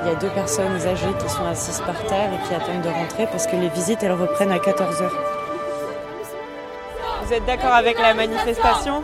Il 0.03 0.09
y 0.09 0.13
a 0.13 0.17
deux 0.17 0.29
personnes 0.29 0.77
âgées 0.87 1.15
qui 1.19 1.29
sont 1.31 1.47
assises 1.47 1.81
par 1.81 1.97
terre 2.05 2.29
et 2.35 2.47
qui 2.47 2.55
attendent 2.55 2.83
de 2.83 2.91
rentrer 2.91 3.27
parce 3.27 3.47
que 3.47 3.57
les 3.57 3.69
visites, 3.69 4.03
elles 4.03 4.13
reprennent 4.13 4.53
à 4.53 4.59
14h. 4.59 5.09
Vous 7.25 7.33
êtes 7.33 7.47
d'accord 7.47 7.73
avec 7.73 7.99
la 7.99 8.13
manifestation? 8.13 9.03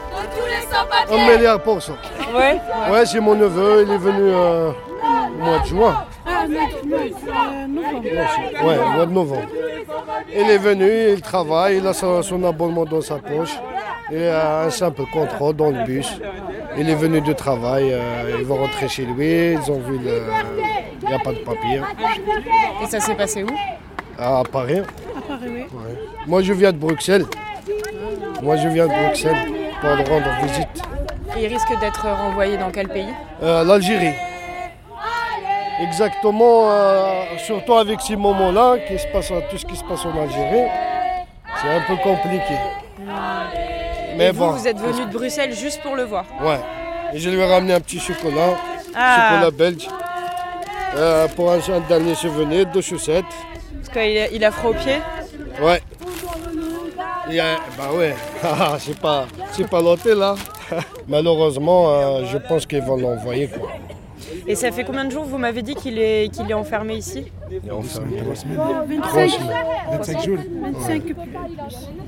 Un 1.11 1.17
milliard 1.17 1.59
pour 1.61 1.81
cent. 1.81 1.97
Ouais 2.35 2.61
Ouais, 2.91 3.07
c'est 3.07 3.19
mon 3.21 3.35
neveu, 3.35 3.85
il 3.87 3.93
est 3.95 3.97
venu 3.97 4.31
euh, 4.31 4.73
mois 5.41 5.59
de 5.61 5.67
juin. 5.67 6.05
Ah, 6.27 6.47
novembre. 7.69 8.05
Ouais, 8.65 8.77
mois 8.95 9.07
de 9.07 9.13
novembre. 9.13 9.49
Il 10.35 10.49
est 10.51 10.59
venu, 10.59 10.91
il 11.13 11.21
travaille, 11.21 11.79
il 11.79 11.87
a 11.87 11.93
son, 11.93 12.23
son 12.23 12.45
abonnement 12.45 12.85
dans 12.85 13.01
sa 13.01 13.17
poche. 13.17 13.59
Il 14.13 14.23
a 14.25 14.63
un 14.63 14.71
simple 14.71 15.03
contrôle 15.13 15.55
dans 15.57 15.71
le 15.71 15.85
bus. 15.85 16.21
Il 16.77 16.89
est 16.89 16.95
venu 16.95 17.21
du 17.21 17.35
travail, 17.35 17.93
euh, 17.93 18.37
il 18.39 18.45
va 18.45 18.55
rentrer 18.55 18.89
chez 18.89 19.05
lui, 19.05 19.53
ils 19.53 19.71
ont 19.71 19.81
vu 19.81 19.99
le... 19.99 20.23
Il 21.03 21.09
n'y 21.09 21.15
a 21.15 21.19
pas 21.19 21.33
de 21.33 21.39
papier. 21.39 21.81
Et 22.83 22.87
ça 22.87 23.01
s'est 23.01 23.15
passé 23.15 23.43
où? 23.43 23.49
À 24.19 24.43
Paris. 24.51 24.79
À 24.79 25.21
Paris, 25.29 25.47
oui. 25.47 25.63
Ouais. 25.63 25.99
Moi 26.27 26.43
je 26.43 26.53
viens 26.53 26.73
de 26.73 26.79
Bruxelles. 26.79 27.27
Moi 28.43 28.57
je 28.57 28.69
viens 28.69 28.87
de 28.87 28.93
Bruxelles 28.93 29.49
pour 29.81 29.91
le 29.91 30.05
rendre 30.05 30.31
visite. 30.43 30.83
Et 31.37 31.45
il 31.45 31.49
risque 31.49 31.73
d'être 31.81 32.07
renvoyé 32.07 32.57
dans 32.57 32.71
quel 32.71 32.89
pays? 32.89 33.13
Euh, 33.43 33.65
L'Algérie. 33.65 34.15
Exactement, 35.83 36.71
euh, 36.71 37.23
surtout 37.39 37.75
avec 37.75 38.01
ces 38.01 38.17
moments-là, 38.17 38.77
qui 38.87 38.99
se 38.99 39.07
passe, 39.09 39.29
tout 39.51 39.57
ce 39.59 39.65
qui 39.65 39.77
se 39.77 39.85
passe 39.85 40.05
en 40.05 40.11
Algérie, 40.21 40.69
c'est 41.61 41.69
un 41.69 41.81
peu 41.87 41.97
compliqué. 41.97 42.55
Mais 44.17 44.27
et 44.27 44.31
vous, 44.33 44.39
bon. 44.41 44.51
vous 44.51 44.69
êtes 44.69 44.79
venu 44.79 45.07
de 45.07 45.13
Bruxelles 45.13 45.55
juste 45.55 45.81
pour 45.83 45.95
le 45.97 46.05
voir 46.05 46.25
Ouais. 46.43 46.61
Et 47.15 47.19
je 47.19 47.31
lui 47.31 47.41
ai 47.41 47.45
ramené 47.53 47.75
un 47.75 47.81
petit 47.81 47.99
chocolat, 47.99 48.57
Ah. 48.95 49.31
chocolat 49.33 49.51
belge, 49.51 49.89
euh, 50.97 51.29
pour 51.29 51.51
un, 51.53 51.59
un 51.59 51.81
dernier 51.89 52.15
souvenir, 52.15 52.67
deux 52.67 52.81
chaussettes. 52.83 53.25
Parce 53.77 53.89
qu'il 53.89 54.19
a, 54.19 54.29
il 54.31 54.45
a 54.45 54.51
froid 54.51 54.71
aux 54.71 54.75
pieds 54.75 54.99
Ouais. 55.63 55.81
Et, 57.31 57.41
euh, 57.41 57.55
bah 57.79 57.85
ouais, 57.95 58.15
Ah, 58.43 58.77
c'est 58.79 58.99
pas, 58.99 59.25
c'est 59.53 59.69
pas 59.69 59.81
l'hôtel 59.81 60.19
là. 60.19 60.35
Malheureusement, 61.09 61.89
euh, 61.91 62.25
je 62.27 62.39
pense 62.39 62.67
qu'ils 62.67 62.83
vont 62.83 62.97
l'envoyer 62.97 63.49
quoi. 63.49 63.71
Et 64.51 64.57
ça 64.57 64.73
fait 64.73 64.83
combien 64.83 65.05
de 65.05 65.13
jours 65.13 65.25
vous 65.25 65.39
m'avez 65.39 65.63
dit 65.63 65.77
qu'il 65.77 65.97
est, 65.97 66.29
qu'il 66.35 66.51
est 66.51 66.55
enfermé 66.55 66.97
ici 66.97 67.31
Il 67.49 67.69
est 67.69 67.71
enfermé. 67.71 68.17
Trois 68.17 68.35
25, 68.35 69.31
semaines. 69.31 69.49
25 69.93 70.25
jours. 70.25 70.39
25 70.61 71.03
plus. 71.05 71.15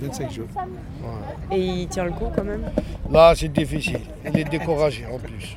25 0.01 0.33
jours. 0.33 0.47
Et 1.53 1.61
il 1.61 1.87
tient 1.87 2.03
le 2.03 2.11
coup 2.11 2.27
quand 2.35 2.43
même 2.43 2.65
Là, 3.09 3.33
c'est 3.37 3.47
difficile. 3.47 4.01
Il 4.27 4.41
est 4.41 4.51
découragé 4.51 5.07
en 5.07 5.19
plus. 5.21 5.57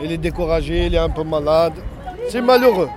Il 0.00 0.10
est 0.10 0.16
découragé, 0.16 0.86
il 0.86 0.94
est 0.94 0.98
un 0.98 1.10
peu 1.10 1.22
malade. 1.22 1.74
C'est 2.30 2.40
malheureux. 2.40 2.88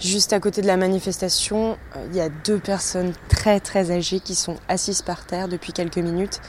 Juste 0.00 0.32
à 0.32 0.40
côté 0.40 0.60
de 0.60 0.66
la 0.66 0.76
manifestation, 0.76 1.76
euh, 1.96 2.06
il 2.10 2.16
y 2.16 2.20
a 2.20 2.30
deux 2.30 2.58
personnes 2.58 3.12
très 3.28 3.60
très 3.60 3.92
âgées 3.92 4.18
qui 4.18 4.34
sont 4.34 4.56
assises 4.68 5.02
par 5.02 5.24
terre 5.24 5.46
depuis 5.46 5.72
quelques 5.72 5.98
minutes. 5.98 6.40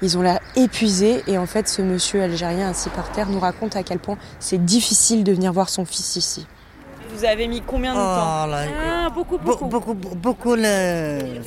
Ils 0.00 0.16
ont 0.16 0.22
l'air 0.22 0.38
épuisés 0.56 1.22
et 1.26 1.38
en 1.38 1.46
fait 1.46 1.68
ce 1.68 1.82
monsieur 1.82 2.22
algérien 2.22 2.68
assis 2.70 2.88
par 2.90 3.10
terre 3.10 3.28
nous 3.28 3.40
raconte 3.40 3.74
à 3.76 3.82
quel 3.82 3.98
point 3.98 4.16
c'est 4.38 4.64
difficile 4.64 5.24
de 5.24 5.32
venir 5.32 5.52
voir 5.52 5.68
son 5.68 5.84
fils 5.84 6.16
ici. 6.16 6.46
Vous 7.14 7.24
avez 7.24 7.48
mis 7.48 7.62
combien 7.62 7.92
de 7.94 7.98
temps 7.98 8.46
là, 8.46 8.60
Ah, 8.86 9.10
beaucoup, 9.10 9.38
beaucoup. 9.38 9.64
Beaucoup, 9.66 9.94
beaucoup 9.94 10.54
le... 10.54 11.40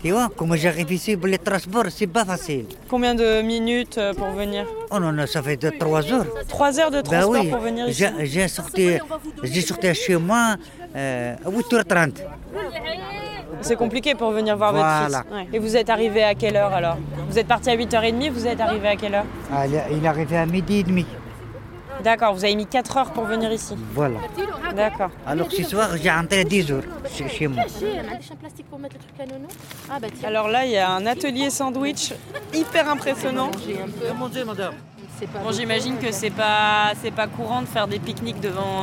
Tu 0.00 0.10
vois, 0.10 0.30
comment 0.34 0.56
j'arrive 0.56 0.90
ici 0.92 1.16
pour 1.16 1.26
les 1.26 1.38
transports, 1.38 1.84
c'est 1.90 2.06
pas 2.06 2.24
facile. 2.24 2.66
Combien 2.88 3.14
de 3.14 3.42
minutes 3.42 3.98
euh, 3.98 4.14
pour 4.14 4.28
venir 4.30 4.66
Oh 4.90 4.98
non, 4.98 5.12
non, 5.12 5.26
ça 5.26 5.42
fait 5.42 5.56
de 5.56 5.70
trois 5.70 6.04
heures. 6.12 6.26
Trois 6.48 6.78
heures 6.80 6.90
de 6.90 7.02
Ben 7.02 7.20
transport 7.20 7.40
oui, 7.42 7.50
pour 7.50 7.58
venir 7.60 7.88
ici 7.88 8.04
j'ai 8.20 8.26
j'ai 8.26 8.48
sorti, 8.48 8.98
j'ai 9.42 9.60
sorti 9.60 9.94
chez 9.94 10.16
moi 10.16 10.56
euh, 10.96 11.34
à 11.44 11.50
8h30. 11.50 12.12
C'est 13.62 13.76
compliqué 13.76 14.14
pour 14.14 14.30
venir 14.30 14.56
voir 14.56 14.72
Voilà. 14.72 15.06
votre 15.08 15.22
fils. 15.22 15.32
Ouais. 15.32 15.48
Et 15.52 15.58
vous 15.58 15.76
êtes 15.76 15.90
arrivé 15.90 16.22
à 16.22 16.34
quelle 16.34 16.56
heure 16.56 16.72
alors? 16.72 16.96
Vous 17.28 17.38
êtes 17.38 17.46
parti 17.46 17.70
à 17.70 17.76
8h30, 17.76 18.30
vous 18.30 18.46
êtes 18.46 18.60
arrivé 18.60 18.88
à 18.88 18.96
quelle 18.96 19.14
heure? 19.14 19.24
Ah, 19.52 19.66
il 19.66 19.74
est- 19.74 20.06
arrivé 20.06 20.36
à 20.36 20.46
midi 20.46 20.78
et 20.78 20.82
demi. 20.82 21.06
D'accord, 22.02 22.34
vous 22.34 22.44
avez 22.44 22.56
mis 22.56 22.66
4 22.66 22.96
heures 22.96 23.12
pour 23.12 23.24
venir 23.24 23.52
ici. 23.52 23.76
Voilà. 23.92 24.18
D'accord. 24.74 25.10
Alors 25.26 25.50
ce 25.50 25.62
soir, 25.62 25.90
j'ai 26.02 26.10
rentré 26.10 26.40
à 26.40 26.44
10 26.44 26.72
heures 26.72 26.82
chez, 27.14 27.28
chez 27.28 27.46
moi. 27.46 27.62
Ah 29.90 29.98
bah 30.00 30.08
tiens. 30.12 30.28
Alors 30.28 30.48
là, 30.48 30.64
il 30.64 30.72
y 30.72 30.78
a 30.78 30.90
un 30.90 31.06
atelier 31.06 31.50
sandwich 31.50 32.12
hyper 32.52 32.88
impressionnant. 32.88 33.50
Madame. 34.46 34.74
Bon, 35.44 35.52
j'imagine 35.52 35.98
que 35.98 36.10
c'est 36.10 36.30
pas 36.30 36.92
c'est 37.00 37.12
pas 37.12 37.28
courant 37.28 37.62
de 37.62 37.66
faire 37.66 37.86
des 37.86 38.00
pique-niques 38.00 38.40
devant 38.40 38.82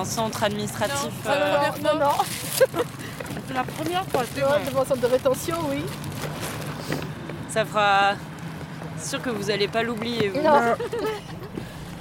un, 0.00 0.04
centre 0.04 0.44
administratif. 0.44 1.10
Non, 1.24 1.30
euh, 1.30 1.58
non, 1.82 2.00
non. 2.00 2.78
C'est 3.48 3.54
la 3.54 3.64
première 3.64 4.04
fois. 4.06 4.22
devant 4.66 4.82
un 4.82 4.84
centre 4.84 5.00
de 5.00 5.06
rétention, 5.06 5.56
oui. 5.70 5.82
Ça 7.48 7.64
fera 7.64 8.14
c'est 8.98 9.10
sûr 9.10 9.22
que 9.22 9.30
vous 9.30 9.50
allez 9.50 9.68
pas 9.68 9.82
l'oublier. 9.82 10.28
vous. 10.28 10.42
Non. 10.42 10.60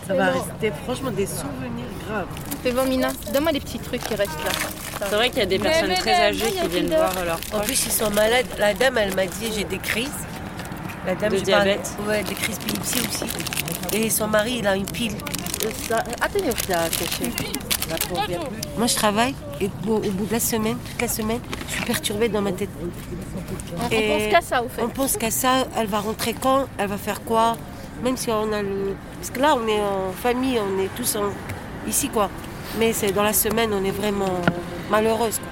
Ça 0.07 0.13
va 0.13 0.27
rester 0.27 0.71
franchement 0.85 1.11
des 1.11 1.25
souvenirs 1.25 1.85
graves. 2.07 2.27
C'est 2.63 2.71
bon, 2.71 2.85
Mina. 2.85 3.09
Donne-moi 3.33 3.51
les 3.51 3.59
petits 3.59 3.79
trucs 3.79 4.01
qui 4.01 4.15
restent 4.15 4.43
là. 4.43 4.51
C'est 5.09 5.15
vrai 5.15 5.29
qu'il 5.29 5.39
y 5.39 5.41
a 5.41 5.45
des 5.45 5.59
personnes 5.59 5.93
très 5.95 6.13
âgées 6.13 6.45
qui 6.45 6.67
viennent 6.69 6.87
voir 6.87 7.13
leurs 7.25 7.39
En 7.53 7.59
plus, 7.59 7.85
ils 7.85 7.91
sont 7.91 8.09
malades. 8.11 8.45
La 8.57 8.73
dame, 8.73 8.97
elle 8.97 9.13
m'a 9.15 9.25
dit 9.25 9.51
j'ai 9.53 9.65
des 9.65 9.79
crises. 9.79 10.09
La 11.05 11.13
dame, 11.15 11.33
De 11.33 11.39
diabète. 11.39 11.91
Ouais, 12.07 12.23
des 12.23 12.35
crises 12.35 12.57
d'épilepsie 12.59 12.99
aussi. 12.99 13.25
Et 13.91 14.09
son 14.09 14.27
mari, 14.27 14.57
il 14.59 14.67
a 14.67 14.75
une 14.77 14.85
pile. 14.85 15.17
Attendez, 16.21 16.51
là, 16.69 16.87
caché. 16.89 17.31
Moi, 18.77 18.87
je 18.87 18.95
travaille 18.95 19.35
et 19.59 19.69
au, 19.87 19.99
bout 19.99 20.25
de 20.25 20.31
la 20.31 20.39
semaine, 20.39 20.77
toute 20.77 21.01
la 21.01 21.07
semaine, 21.07 21.39
je 21.67 21.73
suis 21.73 21.83
perturbée 21.85 22.29
dans 22.29 22.41
ma 22.41 22.51
tête. 22.51 22.69
On- 22.81 23.87
pense 23.89 24.31
qu'à 24.31 24.41
ça, 24.41 24.63
au 24.63 24.69
fait. 24.69 24.81
On 24.83 24.89
pense 24.89 25.17
qu'à 25.17 25.31
ça. 25.31 25.67
Elle 25.77 25.87
va 25.87 25.99
rentrer 25.99 26.33
quand? 26.33 26.65
Elle 26.77 26.87
va 26.87 26.97
faire 26.97 27.23
quoi? 27.23 27.57
Même 28.03 28.17
si 28.17 28.29
on 28.29 28.51
a 28.53 28.61
le. 28.61 28.95
Parce 29.19 29.31
que 29.31 29.39
là, 29.39 29.55
on 29.55 29.67
est 29.67 29.79
en 29.81 30.11
famille, 30.13 30.59
on 30.59 30.79
est 30.81 30.89
tous 30.95 31.15
en- 31.15 31.31
ici, 31.87 32.09
quoi. 32.09 32.29
Mais 32.79 32.93
c'est 32.93 33.11
dans 33.11 33.23
la 33.23 33.33
semaine, 33.33 33.71
on 33.73 33.83
est 33.83 33.91
vraiment 33.91 34.41
malheureuse, 34.91 35.39
quoi. 35.39 35.47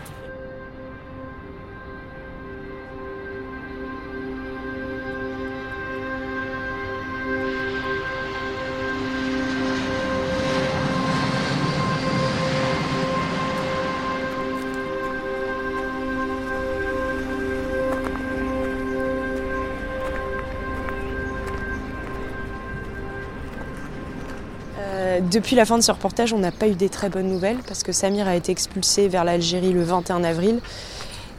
Depuis 25.35 25.57
la 25.57 25.65
fin 25.65 25.77
de 25.77 25.83
ce 25.83 25.91
reportage, 25.91 26.31
on 26.31 26.39
n'a 26.39 26.53
pas 26.53 26.69
eu 26.69 26.75
des 26.75 26.87
très 26.87 27.09
bonnes 27.09 27.27
nouvelles 27.27 27.57
parce 27.67 27.83
que 27.83 27.91
Samir 27.91 28.25
a 28.25 28.37
été 28.37 28.53
expulsé 28.53 29.09
vers 29.09 29.25
l'Algérie 29.25 29.73
le 29.73 29.83
21 29.83 30.23
avril. 30.23 30.61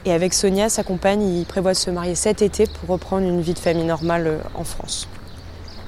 Et 0.05 0.13
avec 0.13 0.35
Sonia, 0.35 0.69
sa 0.69 0.85
compagne, 0.85 1.23
ils 1.23 1.47
prévoient 1.47 1.73
de 1.73 1.79
se 1.79 1.91
marier 1.91 2.15
cet 2.15 2.43
été 2.43 2.67
pour 2.67 2.91
reprendre 2.91 3.27
une 3.27 3.41
vie 3.41 3.55
de 3.55 3.59
famille 3.59 3.87
normale 3.87 4.27
euh, 4.27 4.39
en 4.55 4.65
France. 4.65 5.09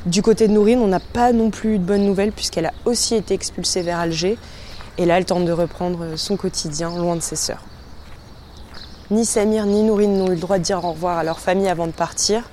Du 0.06 0.22
côté 0.22 0.48
de 0.48 0.54
Nourine, 0.54 0.80
on 0.80 0.86
n'a 0.86 1.00
pas 1.00 1.32
non 1.32 1.50
plus 1.50 1.74
eu 1.74 1.78
de 1.78 1.84
bonnes 1.84 2.06
nouvelles 2.06 2.32
puisqu'elle 2.32 2.64
a 2.64 2.72
aussi 2.86 3.14
été 3.14 3.34
expulsée 3.34 3.82
vers 3.82 3.98
Alger. 3.98 4.38
Et 4.96 5.04
là, 5.04 5.18
elle 5.18 5.26
tente 5.26 5.44
de 5.44 5.52
reprendre 5.52 6.02
euh, 6.02 6.16
son 6.16 6.38
quotidien 6.38 6.96
loin 6.96 7.14
de 7.14 7.20
ses 7.20 7.36
sœurs. 7.36 7.62
Ni 9.10 9.26
Samir 9.26 9.66
ni 9.66 9.82
Nourine 9.82 10.16
n'ont 10.16 10.28
eu 10.28 10.34
le 10.34 10.40
droit 10.40 10.56
de 10.56 10.64
dire 10.64 10.82
au 10.82 10.92
revoir 10.92 11.18
à 11.18 11.24
leur 11.24 11.40
famille 11.40 11.68
avant 11.68 11.86
de 11.86 11.92
partir. 11.92 12.48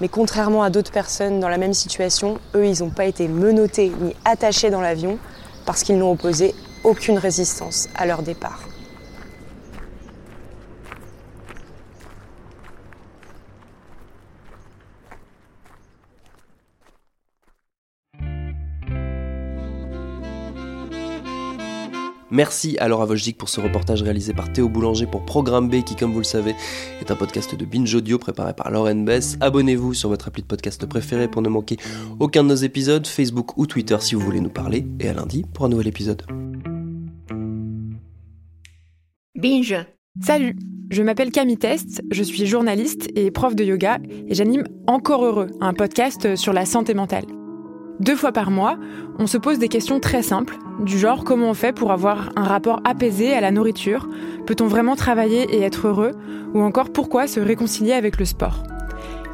Mais 0.00 0.08
contrairement 0.08 0.62
à 0.62 0.70
d'autres 0.70 0.92
personnes 0.92 1.40
dans 1.40 1.48
la 1.48 1.58
même 1.58 1.74
situation, 1.74 2.38
eux, 2.54 2.66
ils 2.66 2.82
n'ont 2.82 2.90
pas 2.90 3.06
été 3.06 3.26
menottés 3.26 3.92
ni 4.00 4.14
attachés 4.24 4.70
dans 4.70 4.80
l'avion 4.80 5.18
parce 5.66 5.82
qu'ils 5.82 5.98
n'ont 5.98 6.12
opposé 6.12 6.54
aucune 6.84 7.18
résistance 7.18 7.88
à 7.96 8.06
leur 8.06 8.22
départ. 8.22 8.67
Merci 22.30 22.76
à 22.78 22.88
Laura 22.88 23.06
pour 23.38 23.48
ce 23.48 23.60
reportage 23.60 24.02
réalisé 24.02 24.34
par 24.34 24.52
Théo 24.52 24.68
Boulanger 24.68 25.06
pour 25.06 25.24
Programme 25.24 25.68
B 25.68 25.82
qui, 25.82 25.96
comme 25.96 26.12
vous 26.12 26.18
le 26.18 26.24
savez, 26.24 26.54
est 27.00 27.10
un 27.10 27.14
podcast 27.14 27.54
de 27.54 27.64
Binge 27.64 27.94
Audio 27.94 28.18
préparé 28.18 28.52
par 28.52 28.70
Lauren 28.70 28.96
Bess. 28.96 29.38
Abonnez-vous 29.40 29.94
sur 29.94 30.10
votre 30.10 30.28
appli 30.28 30.42
de 30.42 30.46
podcast 30.46 30.84
préféré 30.86 31.28
pour 31.28 31.40
ne 31.40 31.48
manquer 31.48 31.78
aucun 32.20 32.42
de 32.42 32.48
nos 32.48 32.54
épisodes, 32.54 33.06
Facebook 33.06 33.56
ou 33.56 33.66
Twitter 33.66 33.96
si 34.00 34.14
vous 34.14 34.20
voulez 34.20 34.40
nous 34.40 34.50
parler, 34.50 34.86
et 35.00 35.08
à 35.08 35.14
lundi 35.14 35.44
pour 35.54 35.64
un 35.64 35.68
nouvel 35.70 35.88
épisode. 35.88 36.22
Binge. 39.34 39.76
Salut, 40.20 40.56
je 40.90 41.02
m'appelle 41.02 41.30
Camille 41.30 41.58
Test, 41.58 42.02
je 42.10 42.22
suis 42.24 42.44
journaliste 42.44 43.08
et 43.14 43.30
prof 43.30 43.54
de 43.54 43.62
yoga 43.62 43.98
et 44.26 44.34
j'anime 44.34 44.64
Encore 44.88 45.24
Heureux, 45.24 45.46
un 45.60 45.72
podcast 45.72 46.34
sur 46.34 46.52
la 46.52 46.66
santé 46.66 46.92
mentale. 46.92 47.37
Deux 48.00 48.14
fois 48.14 48.30
par 48.30 48.50
mois, 48.52 48.78
on 49.18 49.26
se 49.26 49.38
pose 49.38 49.58
des 49.58 49.68
questions 49.68 49.98
très 49.98 50.22
simples, 50.22 50.56
du 50.78 50.98
genre 50.98 51.24
comment 51.24 51.50
on 51.50 51.54
fait 51.54 51.72
pour 51.72 51.90
avoir 51.90 52.30
un 52.36 52.44
rapport 52.44 52.80
apaisé 52.84 53.34
à 53.34 53.40
la 53.40 53.50
nourriture, 53.50 54.08
peut-on 54.46 54.68
vraiment 54.68 54.94
travailler 54.94 55.42
et 55.52 55.62
être 55.62 55.88
heureux, 55.88 56.12
ou 56.54 56.62
encore 56.62 56.90
pourquoi 56.90 57.26
se 57.26 57.40
réconcilier 57.40 57.92
avec 57.92 58.18
le 58.18 58.24
sport. 58.24 58.62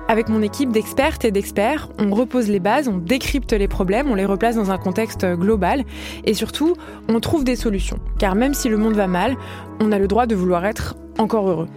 Avec 0.09 0.29
mon 0.29 0.40
équipe 0.40 0.70
d'expertes 0.70 1.24
et 1.24 1.31
d'experts, 1.31 1.88
on 1.98 2.14
repose 2.14 2.48
les 2.48 2.61
bases, 2.61 2.88
on 2.88 2.96
décrypte 2.96 3.53
les 3.53 3.68
problèmes, 3.68 4.11
on 4.11 4.14
les 4.14 4.27
replace 4.27 4.57
dans 4.57 4.70
un 4.70 4.79
contexte 4.79 5.27
global 5.27 5.85
et 6.24 6.35
surtout, 6.35 6.74
on 7.09 7.20
trouve 7.20 7.44
des 7.44 7.57
solutions. 7.57 7.98
Car 8.18 8.35
même 8.35 8.55
si 8.55 8.68
le 8.68 8.77
monde 8.77 8.94
va 8.94 9.07
mal, 9.07 9.37
on 9.81 9.92
a 9.92 9.98
le 9.98 10.09
droit 10.09 10.27
de 10.27 10.35
vouloir 10.35 10.64
être 10.66 10.94
encore 11.18 11.48
heureux. 11.48 11.68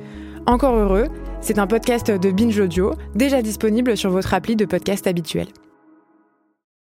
Encore 0.45 0.76
heureux, 0.76 1.08
c'est 1.41 1.60
un 1.60 1.67
podcast 1.67 2.12
de 2.12 2.32
Binge 2.32 2.60
Audio, 2.60 2.93
déjà 3.15 3.41
disponible 3.41 3.95
sur 3.95 4.10
votre 4.10 4.34
appli 4.34 4.56
de 4.56 4.65
podcast 4.65 5.08
habituel. 5.08 5.47